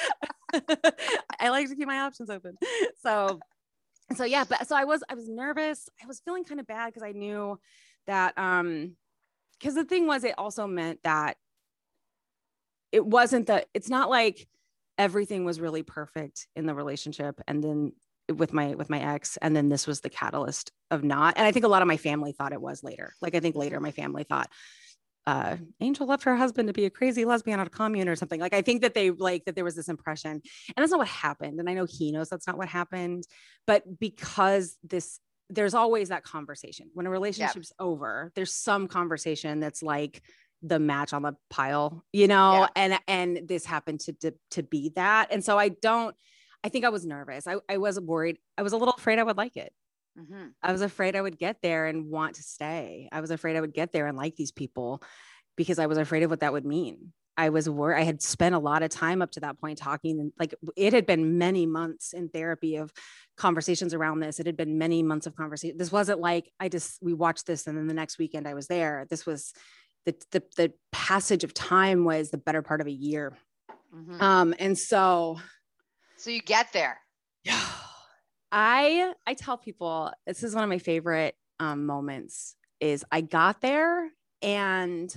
[1.39, 2.57] I like to keep my options open.
[3.01, 3.39] So,
[4.15, 4.43] so yeah.
[4.47, 5.89] But so I was, I was nervous.
[6.01, 7.59] I was feeling kind of bad because I knew
[8.07, 8.95] that, um,
[9.59, 11.37] because the thing was, it also meant that
[12.91, 13.67] it wasn't that.
[13.73, 14.47] It's not like
[14.97, 17.93] everything was really perfect in the relationship, and then
[18.33, 21.51] with my with my ex and then this was the catalyst of not and i
[21.51, 23.91] think a lot of my family thought it was later like i think later my
[23.91, 24.49] family thought
[25.25, 28.39] uh, Angel left her husband to be a crazy lesbian on a commune or something.
[28.39, 30.41] Like I think that they like that there was this impression, and
[30.75, 31.59] that's not what happened.
[31.59, 33.23] And I know he knows that's not what happened,
[33.65, 38.31] but because this, there's always that conversation when a relationship's over.
[38.35, 40.21] There's some conversation that's like
[40.61, 42.67] the match on the pile, you know, Yeah.
[42.75, 45.29] and and this happened to, to to be that.
[45.31, 46.15] And so I don't.
[46.65, 47.45] I think I was nervous.
[47.45, 48.37] I, I was worried.
[48.57, 49.73] I was a little afraid I would like it.
[50.17, 50.53] Mhm.
[50.61, 53.09] I was afraid I would get there and want to stay.
[53.11, 55.01] I was afraid I would get there and like these people
[55.55, 57.13] because I was afraid of what that would mean.
[57.35, 57.99] I was worried.
[57.99, 60.93] I had spent a lot of time up to that point talking and like it
[60.93, 62.93] had been many months in therapy of
[63.37, 64.39] conversations around this.
[64.39, 65.77] It had been many months of conversation.
[65.77, 68.67] This wasn't like I just we watched this and then the next weekend I was
[68.67, 69.07] there.
[69.09, 69.51] This was
[70.05, 73.35] the the, the passage of time was the better part of a year.
[73.91, 74.21] Mhm.
[74.21, 75.39] Um and so
[76.17, 76.99] So you get there.
[78.53, 83.61] I I tell people this is one of my favorite um, moments is I got
[83.61, 84.11] there
[84.43, 85.15] and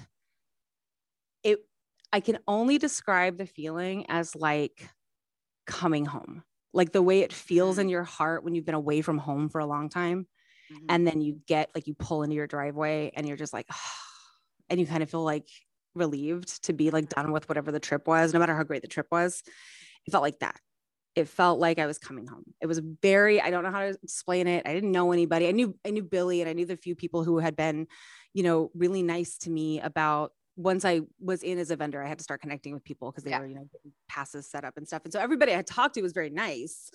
[1.42, 1.66] it
[2.12, 4.88] I can only describe the feeling as like
[5.66, 6.44] coming home.
[6.74, 9.60] Like the way it feels in your heart when you've been away from home for
[9.60, 10.28] a long time
[10.68, 10.90] Mhm.
[10.90, 13.68] and then you get like you pull into your driveway and you're just like
[14.70, 15.48] and you kind of feel like
[15.94, 18.88] relieved to be like done with whatever the trip was no matter how great the
[18.88, 19.42] trip was
[20.06, 20.60] it felt like that
[21.16, 22.44] it felt like i was coming home.
[22.60, 24.62] It was very i don't know how to explain it.
[24.66, 25.48] I didn't know anybody.
[25.48, 27.86] I knew i knew billy and i knew the few people who had been
[28.34, 32.08] you know really nice to me about once i was in as a vendor i
[32.08, 33.40] had to start connecting with people because they Yeah.
[33.40, 35.02] were you know getting passes set up and stuff.
[35.04, 36.90] And so everybody i had talked to was very nice.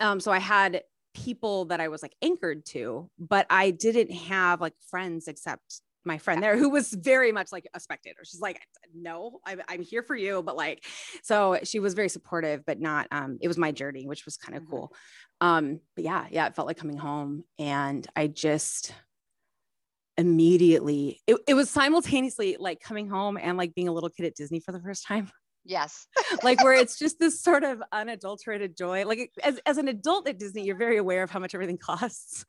[0.00, 0.82] Um so i had
[1.14, 6.18] people that I was like anchored to, but I didn't have like friends except my
[6.18, 8.20] friend there who was very much like a spectator.
[8.24, 8.60] She's like,
[8.94, 10.42] no, I'm, I'm here for you.
[10.42, 10.84] But like,
[11.22, 14.56] so she was very supportive, but not, um, it was my journey, which was kind
[14.56, 14.70] of Mhm.
[14.70, 14.92] cool.
[15.40, 18.94] Um, but yeah, yeah, it felt like coming home and I just
[20.16, 24.34] immediately, it, it was simultaneously like coming home and like being a little kid at
[24.34, 25.30] Disney for the first time
[25.68, 26.06] Yes.
[26.44, 29.04] like where it's just this sort of unadulterated joy.
[29.04, 32.44] Like as, as an adult at Disney, you're very aware of how much everything costs.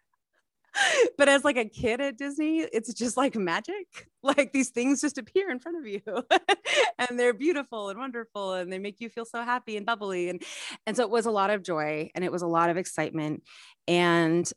[1.17, 3.87] But as like a kid at Disney, it's just like magic.
[4.23, 6.01] Like these things just appear in front of you
[6.99, 10.27] and they're beautiful and wonderful and they make you feel so happy and bubbly.
[10.27, 10.43] And
[10.85, 13.43] and so it was a lot of joy and it was a lot of excitement.
[13.87, 14.51] And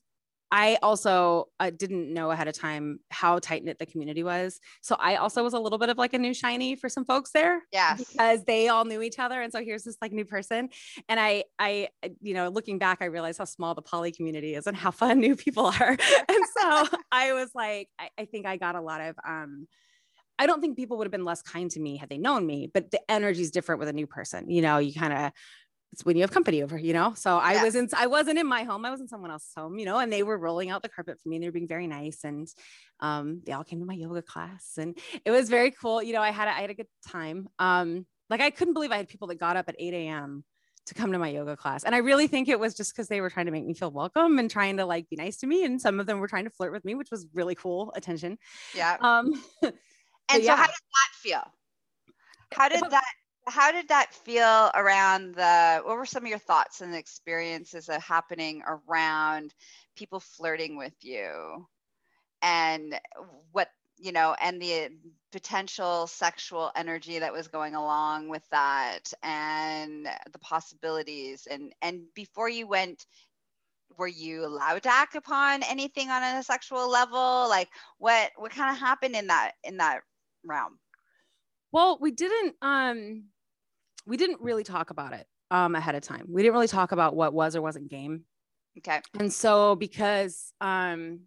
[0.52, 4.58] I also uh, didn't know ahead of time how tight knit the community was.
[4.82, 7.30] So I also was a little bit of like a new shiny for some folks
[7.32, 7.98] there Yes.
[8.12, 10.68] because they all knew each other and so here's this like new person
[11.08, 11.88] and i i
[12.20, 15.18] you know looking back i realized how small the poly community is and how fun
[15.26, 15.90] new people are
[16.28, 19.66] and so i was like I, I think i got a lot of um
[20.38, 22.70] i don't think people would have been less kind to me had they known me
[22.72, 25.32] but the energy is different with a new person you know you kind of
[25.92, 27.14] it's when you have company over, you know.
[27.14, 29.84] So I wasn't I wasn't in my home, I was in someone else's home, you
[29.84, 31.86] know, and they were rolling out the carpet for me and they were being very
[31.86, 32.24] nice.
[32.24, 32.48] And
[33.00, 36.02] um, they all came to my yoga class and it was very cool.
[36.02, 37.48] You know, I had, a, I had a good time.
[37.58, 40.44] Um, like I couldn't believe I had people that got up at 8 a.m.
[40.86, 41.82] to come to my yoga class.
[41.82, 43.90] And I really think it was just because they were trying to make me feel
[43.90, 45.64] welcome and trying to like be nice to me.
[45.64, 48.38] And some of them were trying to flirt with me, which was really cool attention.
[48.74, 48.96] Yeah.
[49.00, 49.42] Um,
[50.32, 50.56] And so yeah.
[50.56, 51.42] how did that feel?
[52.52, 53.04] How did that
[53.46, 58.02] how did that feel around the what were some of your thoughts and experiences of
[58.02, 59.54] happening around
[59.96, 61.66] people flirting with you?
[62.42, 62.98] And
[63.52, 64.88] what you know, and the
[65.32, 72.48] potential sexual energy that was going along with that and the possibilities and and before
[72.48, 73.06] you went
[73.98, 77.46] were you allowed to act upon anything on a sexual level?
[77.48, 80.00] Like what what kind of happened in that in that
[80.44, 80.78] realm
[81.72, 83.24] well we didn't um
[84.06, 87.14] we didn't really talk about it um ahead of time we didn't really talk about
[87.14, 88.24] what was or wasn't game
[88.78, 91.20] okay and so because um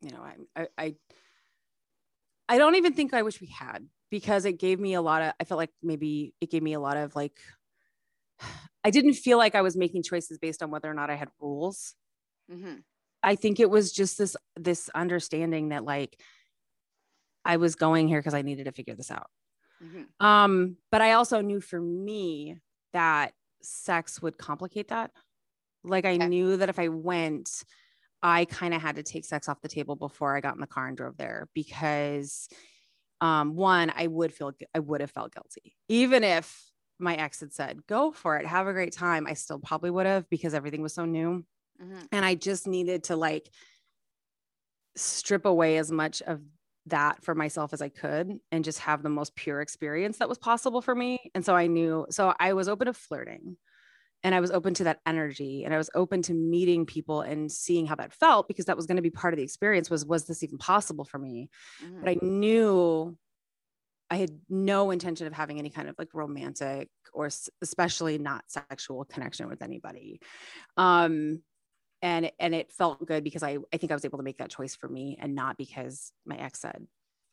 [0.00, 0.94] you know I, I i
[2.48, 5.32] i don't even think i wish we had because it gave me a lot of
[5.40, 7.38] i felt like maybe it gave me a lot of like
[8.84, 11.28] I didn't feel like I was making choices based on whether or not I had
[11.40, 11.94] rules.
[12.50, 12.76] Mm-hmm.
[13.22, 16.20] I think it was just this this understanding that like
[17.48, 19.30] I was going here because I needed to figure this out.
[19.82, 20.24] Mm-hmm.
[20.24, 22.58] Um, but I also knew for me
[22.92, 23.32] that
[23.62, 25.10] sex would complicate that.
[25.82, 26.28] Like I okay.
[26.28, 27.64] knew that if I went,
[28.22, 30.66] I kind of had to take sex off the table before I got in the
[30.66, 32.48] car and drove there because
[33.20, 37.52] um, one, I would feel I would have felt guilty, even if my ex had
[37.52, 40.82] said, go for it, have a great time, I still probably would have because everything
[40.82, 41.44] was so new.
[41.82, 42.00] Mm-hmm.
[42.12, 43.48] And I just needed to like
[44.96, 46.40] strip away as much of
[46.90, 50.38] that for myself as I could and just have the most pure experience that was
[50.38, 51.30] possible for me.
[51.34, 53.56] And so I knew, so I was open to flirting
[54.24, 57.50] and I was open to that energy and I was open to meeting people and
[57.50, 60.04] seeing how that felt because that was going to be part of the experience was
[60.04, 61.50] was this even possible for me?
[61.84, 62.00] Mm-hmm.
[62.00, 63.16] But I knew
[64.10, 67.28] I had no intention of having any kind of like romantic or
[67.62, 70.20] especially not sexual connection with anybody.
[70.76, 71.42] Um,
[72.02, 74.50] and and it felt good because I I think I was able to make that
[74.50, 76.86] choice for me and not because my ex said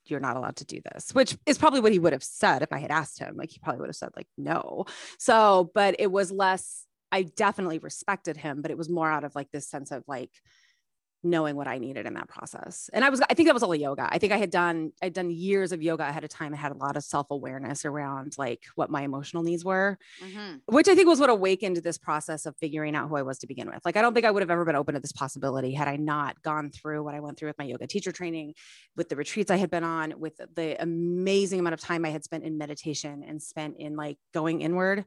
[0.06, 2.72] you're not allowed to do this, which is probably what he would have said if
[2.72, 3.36] I had asked him.
[3.36, 4.86] Like he probably would have said like no.
[5.18, 6.86] So, but it was less.
[7.12, 10.32] I definitely respected him, but it was more out of like this sense of like
[11.26, 12.90] knowing what I needed in that process.
[12.94, 14.08] And I was, I think that was all yoga.
[14.10, 16.54] I think I had done, I'd done years of yoga ahead of time.
[16.54, 20.58] I had a lot of self awareness around like what my emotional needs were, mm-hmm.
[20.68, 23.48] which I think was what awakened this process of figuring out who I was to
[23.48, 23.84] begin with.
[23.84, 25.96] Like, I don't think I would have ever been open to this possibility had I
[25.96, 28.54] not gone through what I went through with my yoga teacher training,
[28.96, 32.24] with the retreats I had been on, with the amazing amount of time I had
[32.24, 35.00] spent in meditation and spent in like going inward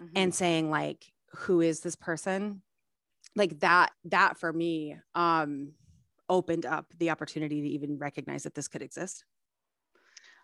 [0.00, 0.06] mm-hmm.
[0.14, 2.62] and saying, like, who is this person?
[3.36, 5.72] Like that that for me um
[6.28, 9.24] opened up the opportunity to even recognize that this could exist.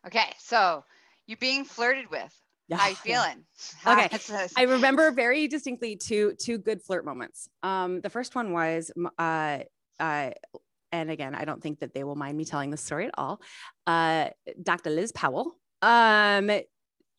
[0.07, 0.85] Okay so
[1.27, 2.35] you're being flirted with
[2.73, 3.45] how you feeling?
[3.87, 4.09] Okay
[4.57, 7.49] i remember very distinctly two two good flirt moments.
[7.63, 9.59] Um the first one was uh
[9.99, 10.31] uh
[10.93, 13.41] and again i don't think that they will mind me telling this story at all.
[13.87, 14.29] Uh
[14.63, 16.51] dr liz powell um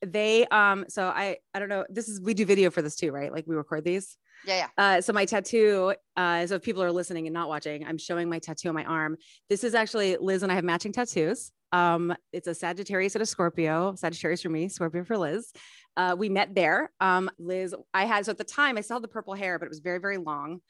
[0.06, 3.12] they um so i i don't know this is we do video for this too
[3.12, 4.68] right like we record these yeah, yeah.
[4.78, 8.30] Uh, so my tattoo, uh, so if people are listening and not watching, I'm showing
[8.30, 9.18] my tattoo on my arm.
[9.50, 11.52] This is actually Liz and I have matching tattoos.
[11.72, 13.96] Um, it's a Sagittarius and a Scorpio.
[13.96, 15.54] Sagittarius for me, Scorpio for Liz.
[15.96, 16.92] Uh, we met there.
[17.00, 19.66] Um, Liz, I had so at the time I still had the purple hair, but
[19.66, 20.62] it was very, very long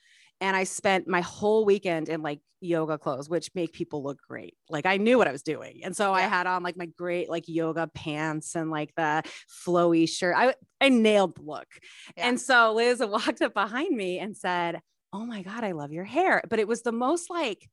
[0.41, 4.56] and I spent my whole weekend in like yoga clothes, which make people look great.
[4.69, 5.82] Like I knew what I was doing.
[5.84, 6.17] And so yeah.
[6.17, 9.23] I had on like my great like yoga pants and like the
[9.65, 10.36] flowy shirt.
[10.38, 11.67] I I nailed the look.
[12.17, 12.27] Yeah.
[12.27, 14.82] And so Liz walked up behind me and said,
[15.13, 16.41] Oh my God, I love your hair.
[16.49, 17.69] But it was the most like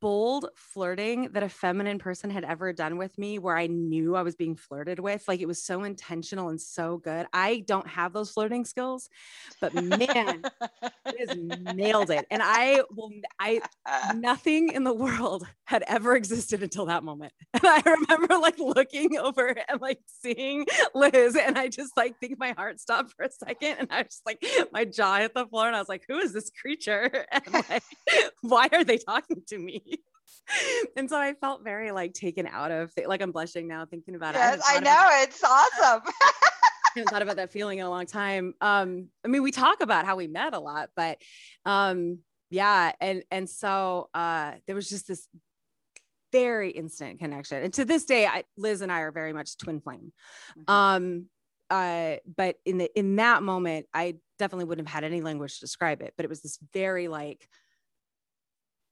[0.00, 4.22] bold flirting that a feminine person had ever done with me where I knew I
[4.22, 5.26] was being flirted with.
[5.26, 7.26] Like it was so intentional and so good.
[7.32, 9.08] I don't have those flirting skills,
[9.60, 10.42] but man,
[11.06, 11.36] it has
[11.74, 12.26] nailed it.
[12.30, 13.60] And I will, I,
[14.14, 17.32] nothing in the world had ever existed until that moment.
[17.54, 22.38] And I remember like looking over and like seeing Liz and I just like think
[22.38, 25.46] my heart stopped for a second and I was just like, my jaw hit the
[25.46, 27.26] floor and I was like, who is this creature?
[27.32, 27.82] And like,
[28.42, 29.82] why are they talking to me?
[30.96, 34.34] and so I felt very like taken out of like I'm blushing now thinking about
[34.34, 34.62] yes, it.
[34.68, 36.02] I, I know it's awesome.
[36.04, 38.54] I haven't thought about that feeling in a long time.
[38.60, 41.18] Um, I mean, we talk about how we met a lot, but
[41.64, 42.18] um,
[42.50, 45.28] yeah, and and so uh, there was just this
[46.32, 49.80] very instant connection, and to this day, I, Liz and I are very much twin
[49.80, 50.12] flame.
[50.58, 50.70] Mm-hmm.
[50.72, 51.26] Um,
[51.70, 55.60] uh, but in the in that moment, I definitely wouldn't have had any language to
[55.60, 57.48] describe it, but it was this very like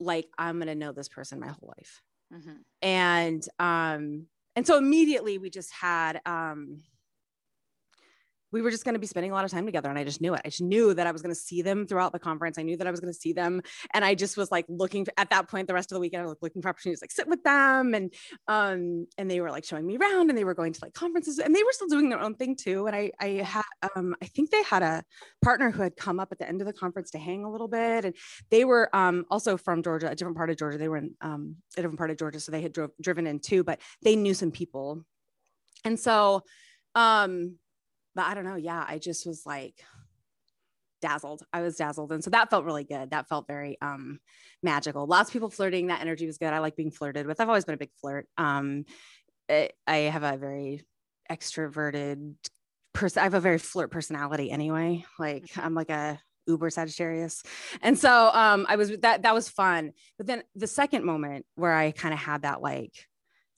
[0.00, 2.02] like I'm going to know this person my whole life.
[2.32, 2.56] Mm-hmm.
[2.82, 6.82] And um and so immediately we just had um
[8.52, 10.20] we were just going to be spending a lot of time together and I just
[10.20, 10.42] knew it.
[10.44, 12.58] I just knew that I was going to see them throughout the conference.
[12.58, 13.60] I knew that I was going to see them
[13.92, 16.26] and I just was like looking at that point the rest of the weekend I
[16.26, 18.12] was looking for opportunities like sit with them and
[18.48, 21.38] um and they were like showing me around and they were going to like conferences
[21.38, 24.26] and they were still doing their own thing too and I I had um I
[24.26, 25.04] think they had a
[25.42, 27.68] partner who had come up at the end of the conference to hang a little
[27.68, 28.14] bit and
[28.50, 30.78] they were um also from Georgia, a different part of Georgia.
[30.78, 33.40] They were in um a different part of Georgia so they had drove, driven in
[33.40, 35.04] too but they knew some people.
[35.84, 36.42] And so
[36.94, 37.56] um
[38.16, 38.56] but I don't know.
[38.56, 39.74] Yeah, I just was like
[41.02, 41.42] dazzled.
[41.52, 42.10] I was dazzled.
[42.10, 43.10] And so that felt really good.
[43.10, 44.18] That felt very um
[44.62, 45.06] magical.
[45.06, 45.86] Lots of people flirting.
[45.88, 46.52] That energy was good.
[46.52, 47.40] I like being flirted with.
[47.40, 48.26] I've always been a big flirt.
[48.38, 48.86] Um
[49.48, 50.82] it, I have a very
[51.30, 52.34] extroverted
[52.92, 53.20] person.
[53.20, 55.04] I have a very flirt personality anyway.
[55.18, 55.44] Like.
[55.56, 57.42] I'm like a uber Sagittarius.
[57.82, 59.92] And so um I was that that was fun.
[60.16, 62.94] But then the second moment where I kind of had that like,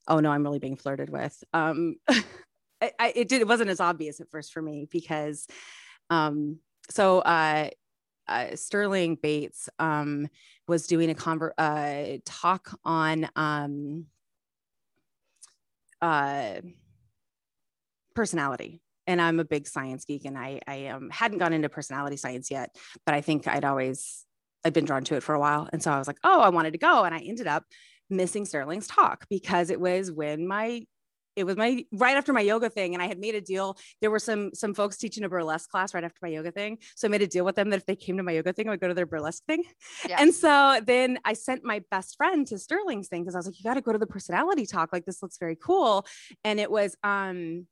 [0.08, 1.42] oh no, I'm really being flirted with.
[1.52, 1.96] Um
[2.80, 5.46] I, it did it wasn't as obvious at first for me because
[6.10, 6.58] um
[6.90, 7.70] so uh,
[8.28, 10.28] uh Sterling Bates um
[10.66, 14.06] was doing a uh talk on um
[16.00, 16.60] uh
[18.14, 18.80] personality.
[19.06, 22.50] And I'm a big science geek and I I um, hadn't gone into personality science
[22.50, 22.74] yet
[23.06, 24.24] but I think I'd always
[24.64, 25.68] I'd been drawn to it for a while.
[25.72, 27.04] And so I was like oh I wanted to go.
[27.04, 27.64] And I ended up
[28.10, 30.84] missing Sterling's talk because it was when my
[31.38, 33.78] it was my right after my yoga thing and i had made a deal.
[34.00, 36.78] There were some some folks teaching a burlesque class right after my yoga thing.
[36.96, 38.66] So i made a deal with them that if they came to my yoga thing
[38.68, 39.62] i would go to their burlesque thing.
[40.08, 40.16] Yeah.
[40.20, 43.58] and so then i sent my best friend to sterling's thing because i was like
[43.58, 44.92] you got to go to the personality talk.
[44.92, 46.04] Like this looks very cool.
[46.44, 47.66] And it was um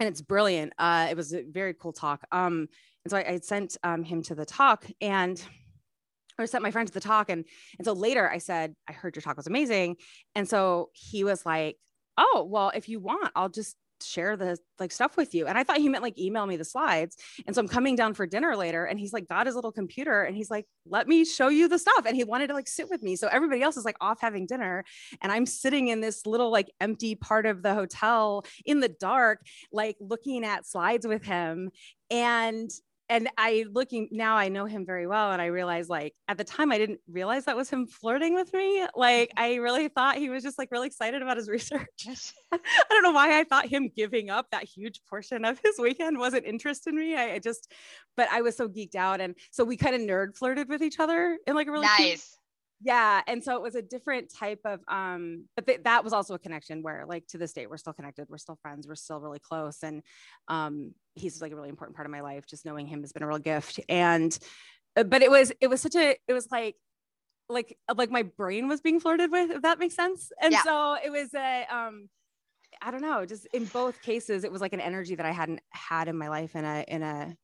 [0.00, 0.72] and it's brilliant.
[0.78, 2.24] Uh it was a very cool talk.
[2.32, 2.68] Um
[3.04, 5.40] and so i, I sent um him to the talk and
[6.38, 7.44] or sent my friend to the talk and
[7.78, 9.96] and so later I said I heard your talk was amazing.
[10.34, 11.76] And so he was like
[12.16, 15.46] oh, well, if you want, I'll just share the like stuff with you.
[15.46, 17.16] And I thought he meant like email me the slides.
[17.46, 20.22] And so I'm coming down for dinner later and he's like got his little computer
[20.22, 22.04] and he's like, let me show you the stuff.
[22.06, 23.16] And he wanted to like sit with me.
[23.16, 24.84] So everybody else is like off having dinner.
[25.22, 29.40] And I'm sitting in this little like empty part of the hotel in the dark,
[29.72, 31.70] like looking at slides with him.
[32.10, 32.70] And
[33.08, 35.32] and I looking now, I know him very well.
[35.32, 38.52] And I realized like at the time, I didn't realize that was him flirting with
[38.54, 38.86] me.
[38.94, 39.42] Like mm-hmm.
[39.42, 42.06] I really thought he was just like really excited about his research.
[42.52, 42.58] I
[42.90, 46.46] don't know why I thought him giving up that huge portion of his weekend wasn't
[46.46, 47.14] interest in me.
[47.14, 47.72] I, I just,
[48.16, 49.20] but I was so geeked out.
[49.20, 52.38] And so we kind of nerd flirted with each other in like a really nice.
[52.80, 56.34] Yeah and so it was a different type of um but th- that was also
[56.34, 59.20] a connection where like to this day we're still connected we're still friends we're still
[59.20, 60.02] really close and
[60.48, 63.22] um he's like a really important part of my life just knowing him has been
[63.22, 64.38] a real gift and
[64.96, 66.76] uh, but it was it was such a it was like
[67.48, 70.62] like like my brain was being flirted with if that makes sense and yeah.
[70.62, 72.08] so it was a um
[72.82, 75.60] i don't know just in both cases it was like an energy that i hadn't
[75.70, 77.36] had in my life in a in a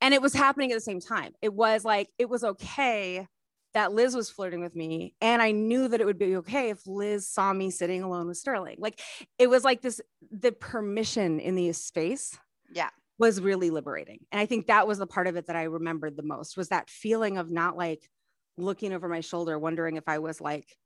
[0.00, 3.26] and it was happening at the same time it was like it was okay
[3.74, 5.14] that Liz was flirting with me.
[5.20, 8.36] And I knew that it would be okay if Liz saw me sitting alone with
[8.36, 8.76] Sterling.
[8.78, 9.00] Like
[9.38, 12.38] it was like this the permission in the space.
[12.72, 12.90] Yeah.
[13.18, 14.20] Was really liberating.
[14.32, 16.68] And I think that was the part of it that I remembered the most was
[16.68, 18.08] that feeling of not like
[18.56, 20.76] looking over my shoulder, wondering if I was like,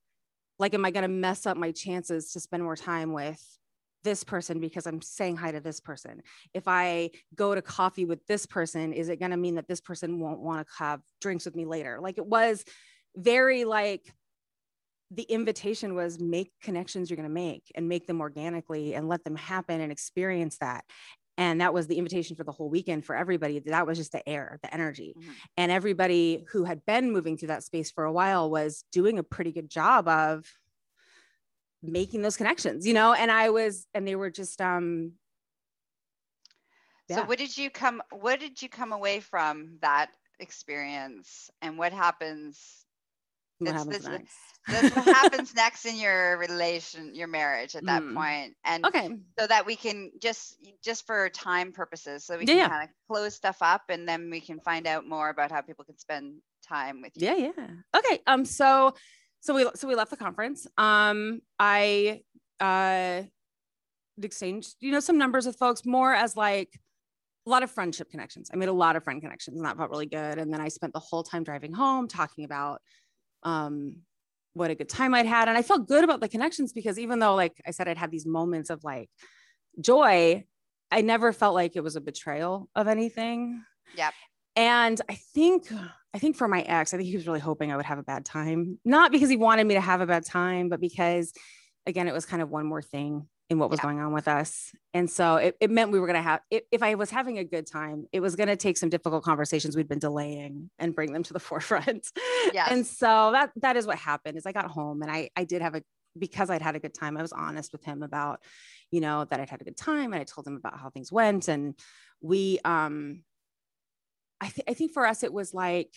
[0.58, 3.42] like, am I going to mess up my chances to spend more time with
[4.06, 6.22] this person because I'm saying hi to this person.
[6.54, 9.80] If I go to coffee with this person, is it going to mean that this
[9.80, 11.98] person won't want to have drinks with me later?
[12.00, 12.64] Like it was
[13.16, 14.14] very like
[15.10, 19.24] the invitation was make connections you're going to make and make them organically and let
[19.24, 20.84] them happen and experience that.
[21.36, 23.58] And that was the invitation for the whole weekend for everybody.
[23.58, 25.14] That was just the air, the energy.
[25.18, 25.30] Mm-hmm.
[25.56, 29.24] And everybody who had been moving through that space for a while was doing a
[29.24, 30.46] pretty good job of
[31.88, 35.12] making those connections, you know, and I was, and they were just, um,
[37.08, 37.16] yeah.
[37.16, 41.92] so what did you come, what did you come away from that experience and what
[41.92, 42.84] happens?
[43.58, 44.34] What happens this, next?
[44.68, 48.14] That's what happens next in your relation, your marriage at that mm.
[48.14, 48.54] point.
[48.64, 49.08] And okay.
[49.38, 52.68] so that we can just, just for time purposes, so we can yeah.
[52.68, 55.84] kind of close stuff up and then we can find out more about how people
[55.84, 56.34] can spend
[56.68, 57.28] time with you.
[57.28, 57.52] Yeah.
[57.56, 57.66] Yeah.
[57.96, 58.20] Okay.
[58.26, 58.94] Um, so,
[59.40, 60.66] so we so we left the conference.
[60.76, 62.22] Um, I
[62.60, 63.22] uh
[64.22, 66.80] exchanged, you know, some numbers with folks more as like
[67.46, 68.50] a lot of friendship connections.
[68.52, 70.38] I made a lot of friend connections and that felt really good.
[70.38, 72.80] And then I spent the whole time driving home talking about
[73.42, 73.96] um
[74.54, 75.48] what a good time I'd had.
[75.48, 78.10] And I felt good about the connections because even though, like I said, I'd had
[78.10, 79.10] these moments of like
[79.80, 80.44] joy,
[80.90, 83.62] I never felt like it was a betrayal of anything.
[83.96, 84.14] Yep.
[84.56, 85.68] And I think
[86.16, 88.02] I think for my ex, I think he was really hoping I would have a
[88.02, 91.34] bad time, not because he wanted me to have a bad time, but because
[91.84, 93.82] again, it was kind of one more thing in what was Yeah.
[93.84, 94.72] going on with us.
[94.94, 97.36] And so it, it meant we were going to have, if, if I was having
[97.36, 100.94] a good time, it was going to take some difficult conversations we'd been delaying and
[100.94, 102.08] bring them to the forefront.
[102.54, 102.68] Yes.
[102.70, 105.60] And so that, that is what happened is I got home and I, I did
[105.60, 105.82] have a,
[106.18, 108.40] because I'd had a good time, I was honest with him about,
[108.90, 111.12] you know, that I'd had a good time and I told him about how things
[111.12, 111.48] went.
[111.48, 111.74] And
[112.22, 113.22] we, um,
[114.40, 115.92] I, th- I think for us, it was like,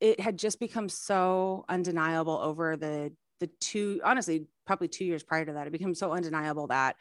[0.00, 5.44] it had just become so undeniable over the the two honestly probably two years prior
[5.46, 6.96] to that it became so undeniable that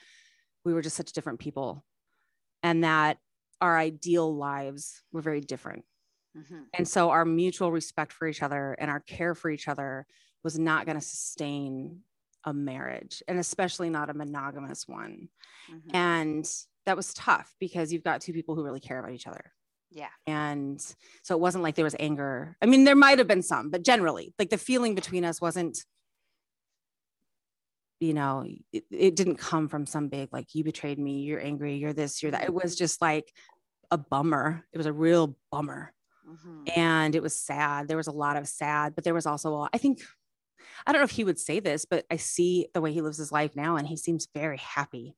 [0.63, 1.83] we were just such different people
[2.63, 3.17] and that
[3.61, 5.83] our ideal lives were very different
[6.37, 6.67] Mhm.
[6.73, 10.05] and so our mutual respect for each other and our care for each other
[10.43, 12.01] was not going to sustain
[12.45, 15.29] a marriage and especially not a monogamous one
[15.69, 15.93] Mhm.
[15.93, 16.49] and
[16.85, 19.51] that was tough because you've got two people who really care about each other
[19.91, 20.09] Yeah.
[20.27, 20.79] and
[21.23, 22.55] so it wasn't like there was anger.
[22.61, 25.83] I mean there might have been some but generally like the feeling between us wasn't
[27.99, 31.75] you know it, it didn't come from some big like you betrayed me you're angry
[31.75, 32.43] you're this you're that.
[32.45, 33.33] It was just like
[33.91, 34.65] a bummer.
[34.71, 35.93] It was a real bummer.
[36.29, 36.77] Mhm.
[36.77, 37.87] and it was sad.
[37.87, 39.99] There was a lot of sad but there was also a, i think
[40.85, 43.17] i don't know if he would say this but i see the way he lives
[43.17, 45.15] his life now and he seems very happy.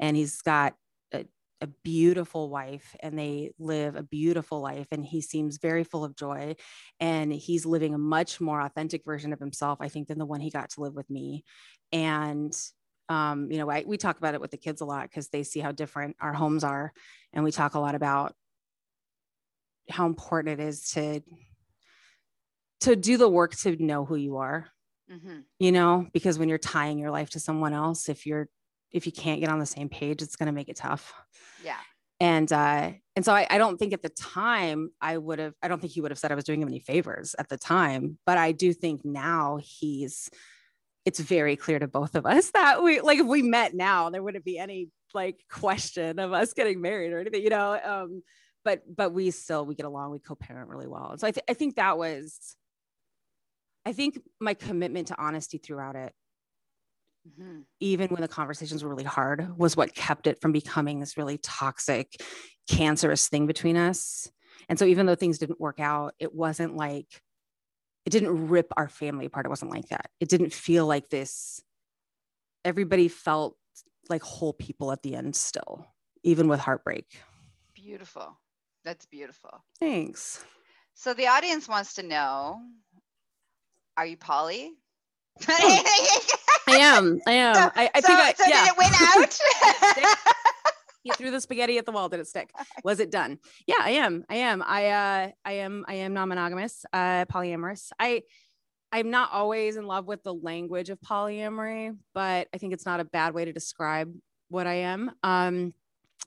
[0.00, 0.74] And he's got
[1.12, 1.24] a,
[1.60, 6.16] a beautiful wife and they live a beautiful life and he seems very full of
[6.16, 6.54] joy
[7.00, 10.40] and he's living a much more authentic version of himself i think than the one
[10.40, 11.44] he got to live with me
[11.92, 12.56] and
[13.10, 15.42] um, you know I, we talk about it with the kids a lot because they
[15.42, 16.92] see how different our homes are
[17.32, 18.34] and we talk a lot about
[19.90, 21.20] how important it is to
[22.80, 24.68] to do the work to know who you are
[25.10, 25.44] Mhm.
[25.58, 28.48] you know because when you're tying your life to someone else if you're
[28.94, 31.12] if you can't get on the same page it's going to make it tough
[31.62, 31.76] Yeah.
[32.20, 35.68] and uh and so I, I don't think at the time i would have i
[35.68, 38.18] don't think he would have said i was doing him any favors at the time
[38.24, 40.30] but i do think now he's
[41.04, 44.22] it's very clear to both of us that we like if we met now there
[44.22, 48.22] wouldn't be any like question of us getting married or anything you know um
[48.64, 51.44] but but we still we get along we co-parent really well and so i, th-
[51.48, 52.56] I think that was
[53.84, 56.12] i think my commitment to honesty throughout it
[57.26, 57.64] Mhm.
[57.80, 61.38] even when the conversations were really hard was what kept it from becoming this really
[61.38, 62.20] toxic
[62.68, 64.30] cancerous thing between us
[64.68, 67.22] and so even though things didn't work out it wasn't like
[68.04, 71.62] it didn't rip our family apart it wasn't like that it didn't feel like this
[72.64, 73.56] everybody felt
[74.10, 75.86] like whole people at the end still
[76.22, 77.06] even with heartbreak
[77.74, 78.38] Beautiful.
[78.84, 79.64] That's beautiful.
[79.80, 80.44] thanks
[80.94, 82.60] So the audience wants to know
[83.96, 84.72] Are you poly?
[86.68, 87.54] i am i am.
[87.54, 88.64] So- i, I so, think I, so yeah.
[88.64, 90.14] did it win out?
[91.04, 91.12] you.
[91.14, 92.50] Threw the spaghetti at the wall did it stick?
[92.84, 93.38] Was it done?
[93.66, 94.62] Yeah i am i am.
[94.62, 97.90] I uh i am i am non-monogamous uh polyamorous.
[97.98, 98.22] I
[98.92, 103.00] i'm not always in love with the language of polyamory but i think it's not
[103.00, 104.12] a bad way to describe
[104.48, 105.10] what i am.
[105.22, 105.74] Um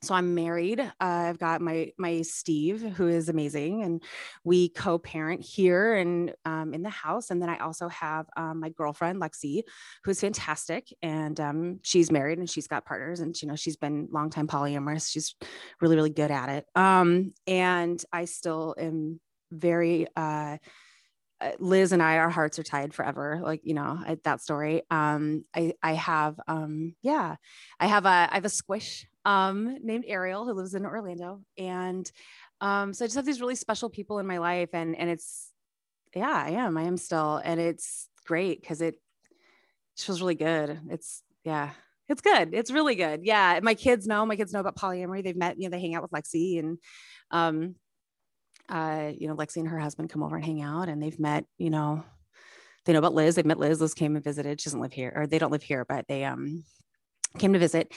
[0.01, 4.03] so i'm married uh, i've got my my steve who is amazing and
[4.43, 8.69] we co-parent here and um, in the house and then i also have um, my
[8.69, 9.61] girlfriend lexi
[10.03, 14.07] who's fantastic and um, she's married and she's got partners and you know she's been
[14.11, 15.35] longtime polyamorous she's
[15.81, 16.65] really really good at it.
[16.75, 19.19] Um, and i still am
[19.51, 20.57] very uh,
[21.59, 23.39] Liz and I, our hearts are tied forever.
[23.43, 24.83] Like, you know, I, that story.
[24.89, 27.35] Um, I, I have, um, yeah,
[27.79, 31.41] I have a, I have a squish, um, named Ariel who lives in Orlando.
[31.57, 32.09] And,
[32.59, 35.51] um, so I just have these really special people in my life and, and it's,
[36.15, 38.65] yeah, I am, I am still, and it's great.
[38.67, 38.95] Cause it
[39.95, 40.79] feels really good.
[40.89, 41.69] It's, yeah,
[42.09, 42.53] it's good.
[42.53, 43.25] It's really good.
[43.25, 43.59] Yeah.
[43.61, 45.23] My kids know, my kids know about polyamory.
[45.23, 46.79] They've met, you know, they hang out with Lexi and,
[47.29, 47.75] um,
[48.69, 51.45] uh, you know, Lexi and her husband come over and hang out and they've met,
[51.57, 52.03] you know,
[52.85, 53.35] they know about Liz.
[53.35, 53.81] They've met Liz.
[53.81, 54.61] Liz came and visited.
[54.61, 56.63] She doesn't live here or they don't live here, but they um
[57.37, 57.93] came to visit.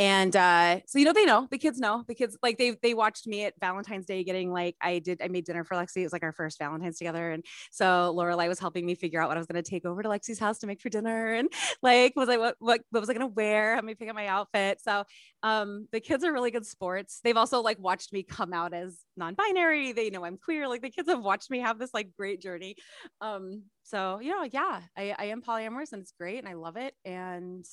[0.00, 2.94] And uh, so you know, they know the kids know the kids like they they
[2.94, 5.98] watched me at Valentine's Day getting like I did I made dinner for Lexi.
[5.98, 7.32] It was like our first Valentine's together.
[7.32, 10.08] And so Lorelai was helping me figure out what I was gonna take over to
[10.08, 13.12] Lexi's house to make for dinner and like was I what what, what was I
[13.12, 13.74] gonna wear?
[13.74, 14.80] How me pick out my outfit.
[14.80, 15.04] So
[15.42, 17.20] um the kids are really good sports.
[17.22, 19.92] They've also like watched me come out as non-binary.
[19.92, 20.66] They know I'm queer.
[20.66, 22.76] Like the kids have watched me have this like great journey.
[23.20, 26.78] Um, so you know, yeah, I, I am polyamorous and it's great and I love
[26.78, 26.94] it.
[27.04, 27.66] And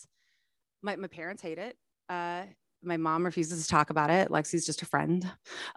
[0.82, 1.78] my, my parents hate it.
[2.10, 2.44] Uh,
[2.84, 4.30] my mom refuses to talk about it.
[4.30, 5.30] Lexi's just a friend.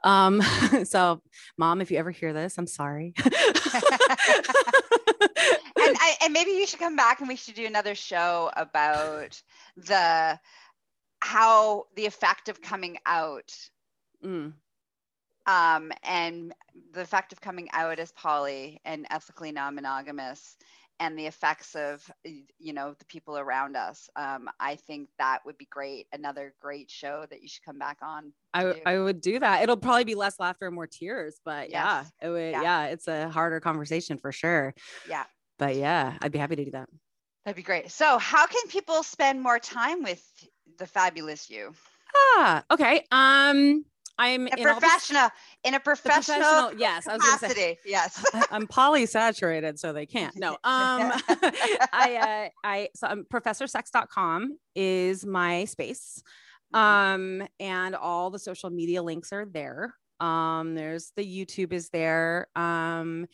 [0.05, 0.43] Um,
[0.85, 1.23] so
[1.57, 3.15] mom, if you ever hear this, I'm sorry.
[3.25, 3.27] and
[5.77, 9.41] I, and maybe you should come back and we should do another show about
[9.77, 10.39] the
[11.23, 13.53] how the effect of coming out
[14.25, 14.53] Mm,
[15.47, 16.53] um, and
[16.93, 20.57] the effect of coming out as poly and ethically non-monogamous
[21.01, 25.59] and the effects of you know the people around us um, i think that would
[25.59, 29.39] be great another great show that you should come back on I, I would do
[29.39, 29.63] that.
[29.63, 32.11] It'll probably be less laughter and more tears but yes.
[32.21, 32.63] yeah it would yeah.
[32.63, 34.75] yeah it's a harder conversation for sure.
[35.09, 35.25] Yeah.
[35.59, 36.89] But yeah i'd be happy to do that.
[37.45, 37.91] That'd be great.
[37.91, 40.23] So how can people spend more time with
[40.79, 41.75] the fabulous you?
[42.37, 43.85] Ah okay um
[44.21, 45.31] I'm in a professional
[45.65, 48.23] in a professional, professional yes I was gonna say, yes.
[48.51, 50.37] I'm polysaturated so they can't.
[50.37, 56.23] No um I uh, I so I'm professorsex.com is my space
[56.75, 57.41] mm-hmm.
[57.43, 59.95] um and all the social media links are there.
[60.21, 63.27] Um there's the YouTube is there um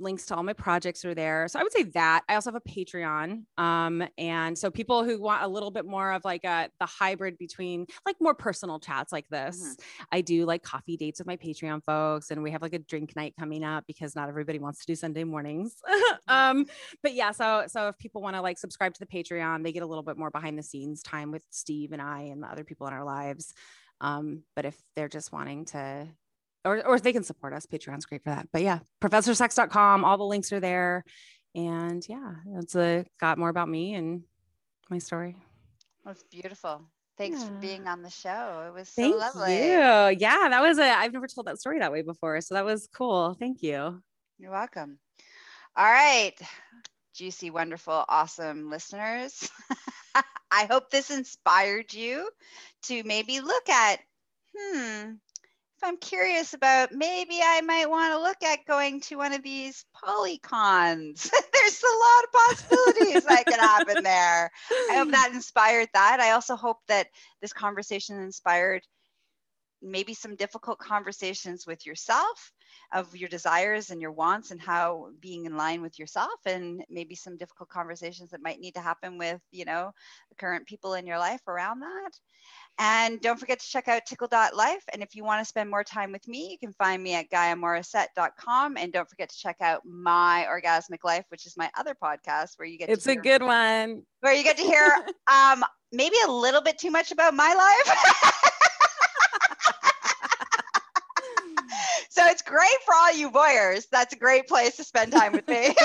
[0.00, 1.48] links to all my projects are there.
[1.48, 2.22] So I would say that.
[2.28, 3.42] I also have a Patreon.
[3.56, 7.38] Um, and so people who want a little bit more of like a the hybrid
[7.38, 10.04] between like more personal chats like this, mm-hmm.
[10.12, 13.16] I do like coffee dates with my Patreon folks, and we have like a drink
[13.16, 15.76] night coming up because not everybody wants to do Sunday mornings.
[16.28, 16.58] Mm-hmm.
[16.60, 16.66] um,
[17.02, 19.82] but yeah, so so if people want to like subscribe to the Patreon, they get
[19.82, 22.64] a little bit more behind the scenes time with Steve and I and the other
[22.64, 23.54] people in our lives.
[24.00, 26.08] Um, but if they're just wanting to
[26.68, 27.66] or, or they can support us.
[27.66, 28.48] Patreon's great for that.
[28.52, 31.04] But yeah, professorsex.com, all the links are there.
[31.54, 34.22] And yeah, it's a, got more about me and
[34.90, 35.36] my story.
[36.04, 36.82] That's beautiful.
[37.16, 37.48] Thanks yeah.
[37.48, 38.64] for being on the show.
[38.68, 39.56] It was so Thank lovely.
[39.56, 40.16] You.
[40.18, 42.40] Yeah, that was a I've never told that story that way before.
[42.40, 43.36] So that was cool.
[43.38, 44.00] Thank you.
[44.38, 44.98] You're welcome.
[45.76, 46.34] All right.
[47.14, 49.50] Juicy, wonderful, awesome listeners.
[50.50, 52.30] I hope this inspired you
[52.84, 53.98] to maybe look at,
[54.56, 55.14] hmm,
[55.78, 59.44] if I'm curious about, maybe I might want to look at going to one of
[59.44, 61.30] these polycons.
[61.52, 64.50] There's a lot of possibilities that could happen there.
[64.90, 66.18] I hope that inspired that.
[66.18, 67.06] I also hope that
[67.40, 68.82] this conversation inspired
[69.80, 72.52] maybe some difficult conversations with yourself
[72.92, 77.14] of your desires and your wants and how being in line with yourself and maybe
[77.14, 79.92] some difficult conversations that might need to happen with you know
[80.30, 82.10] the current people in your life around that
[82.78, 84.84] and don't forget to check out tickle.life.
[84.92, 87.28] And if you want to spend more time with me, you can find me at
[87.28, 88.76] GaiaMorrissette.com.
[88.76, 92.68] And don't forget to check out my orgasmic life, which is my other podcast where
[92.68, 94.04] you get it's a hear, good one.
[94.20, 94.96] Where you get to hear
[95.32, 97.98] um, maybe a little bit too much about my life.
[102.10, 103.86] so it's great for all you voyeurs.
[103.90, 105.74] That's a great place to spend time with me.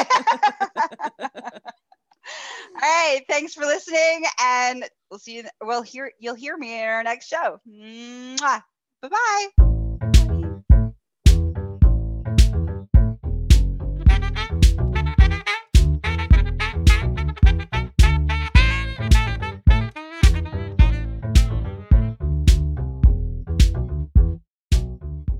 [2.75, 3.21] All right.
[3.27, 4.23] Thanks for listening.
[4.41, 5.43] And we'll see you.
[5.61, 7.61] We'll hear, you'll hear me in our next show.
[9.03, 9.63] Bye bye.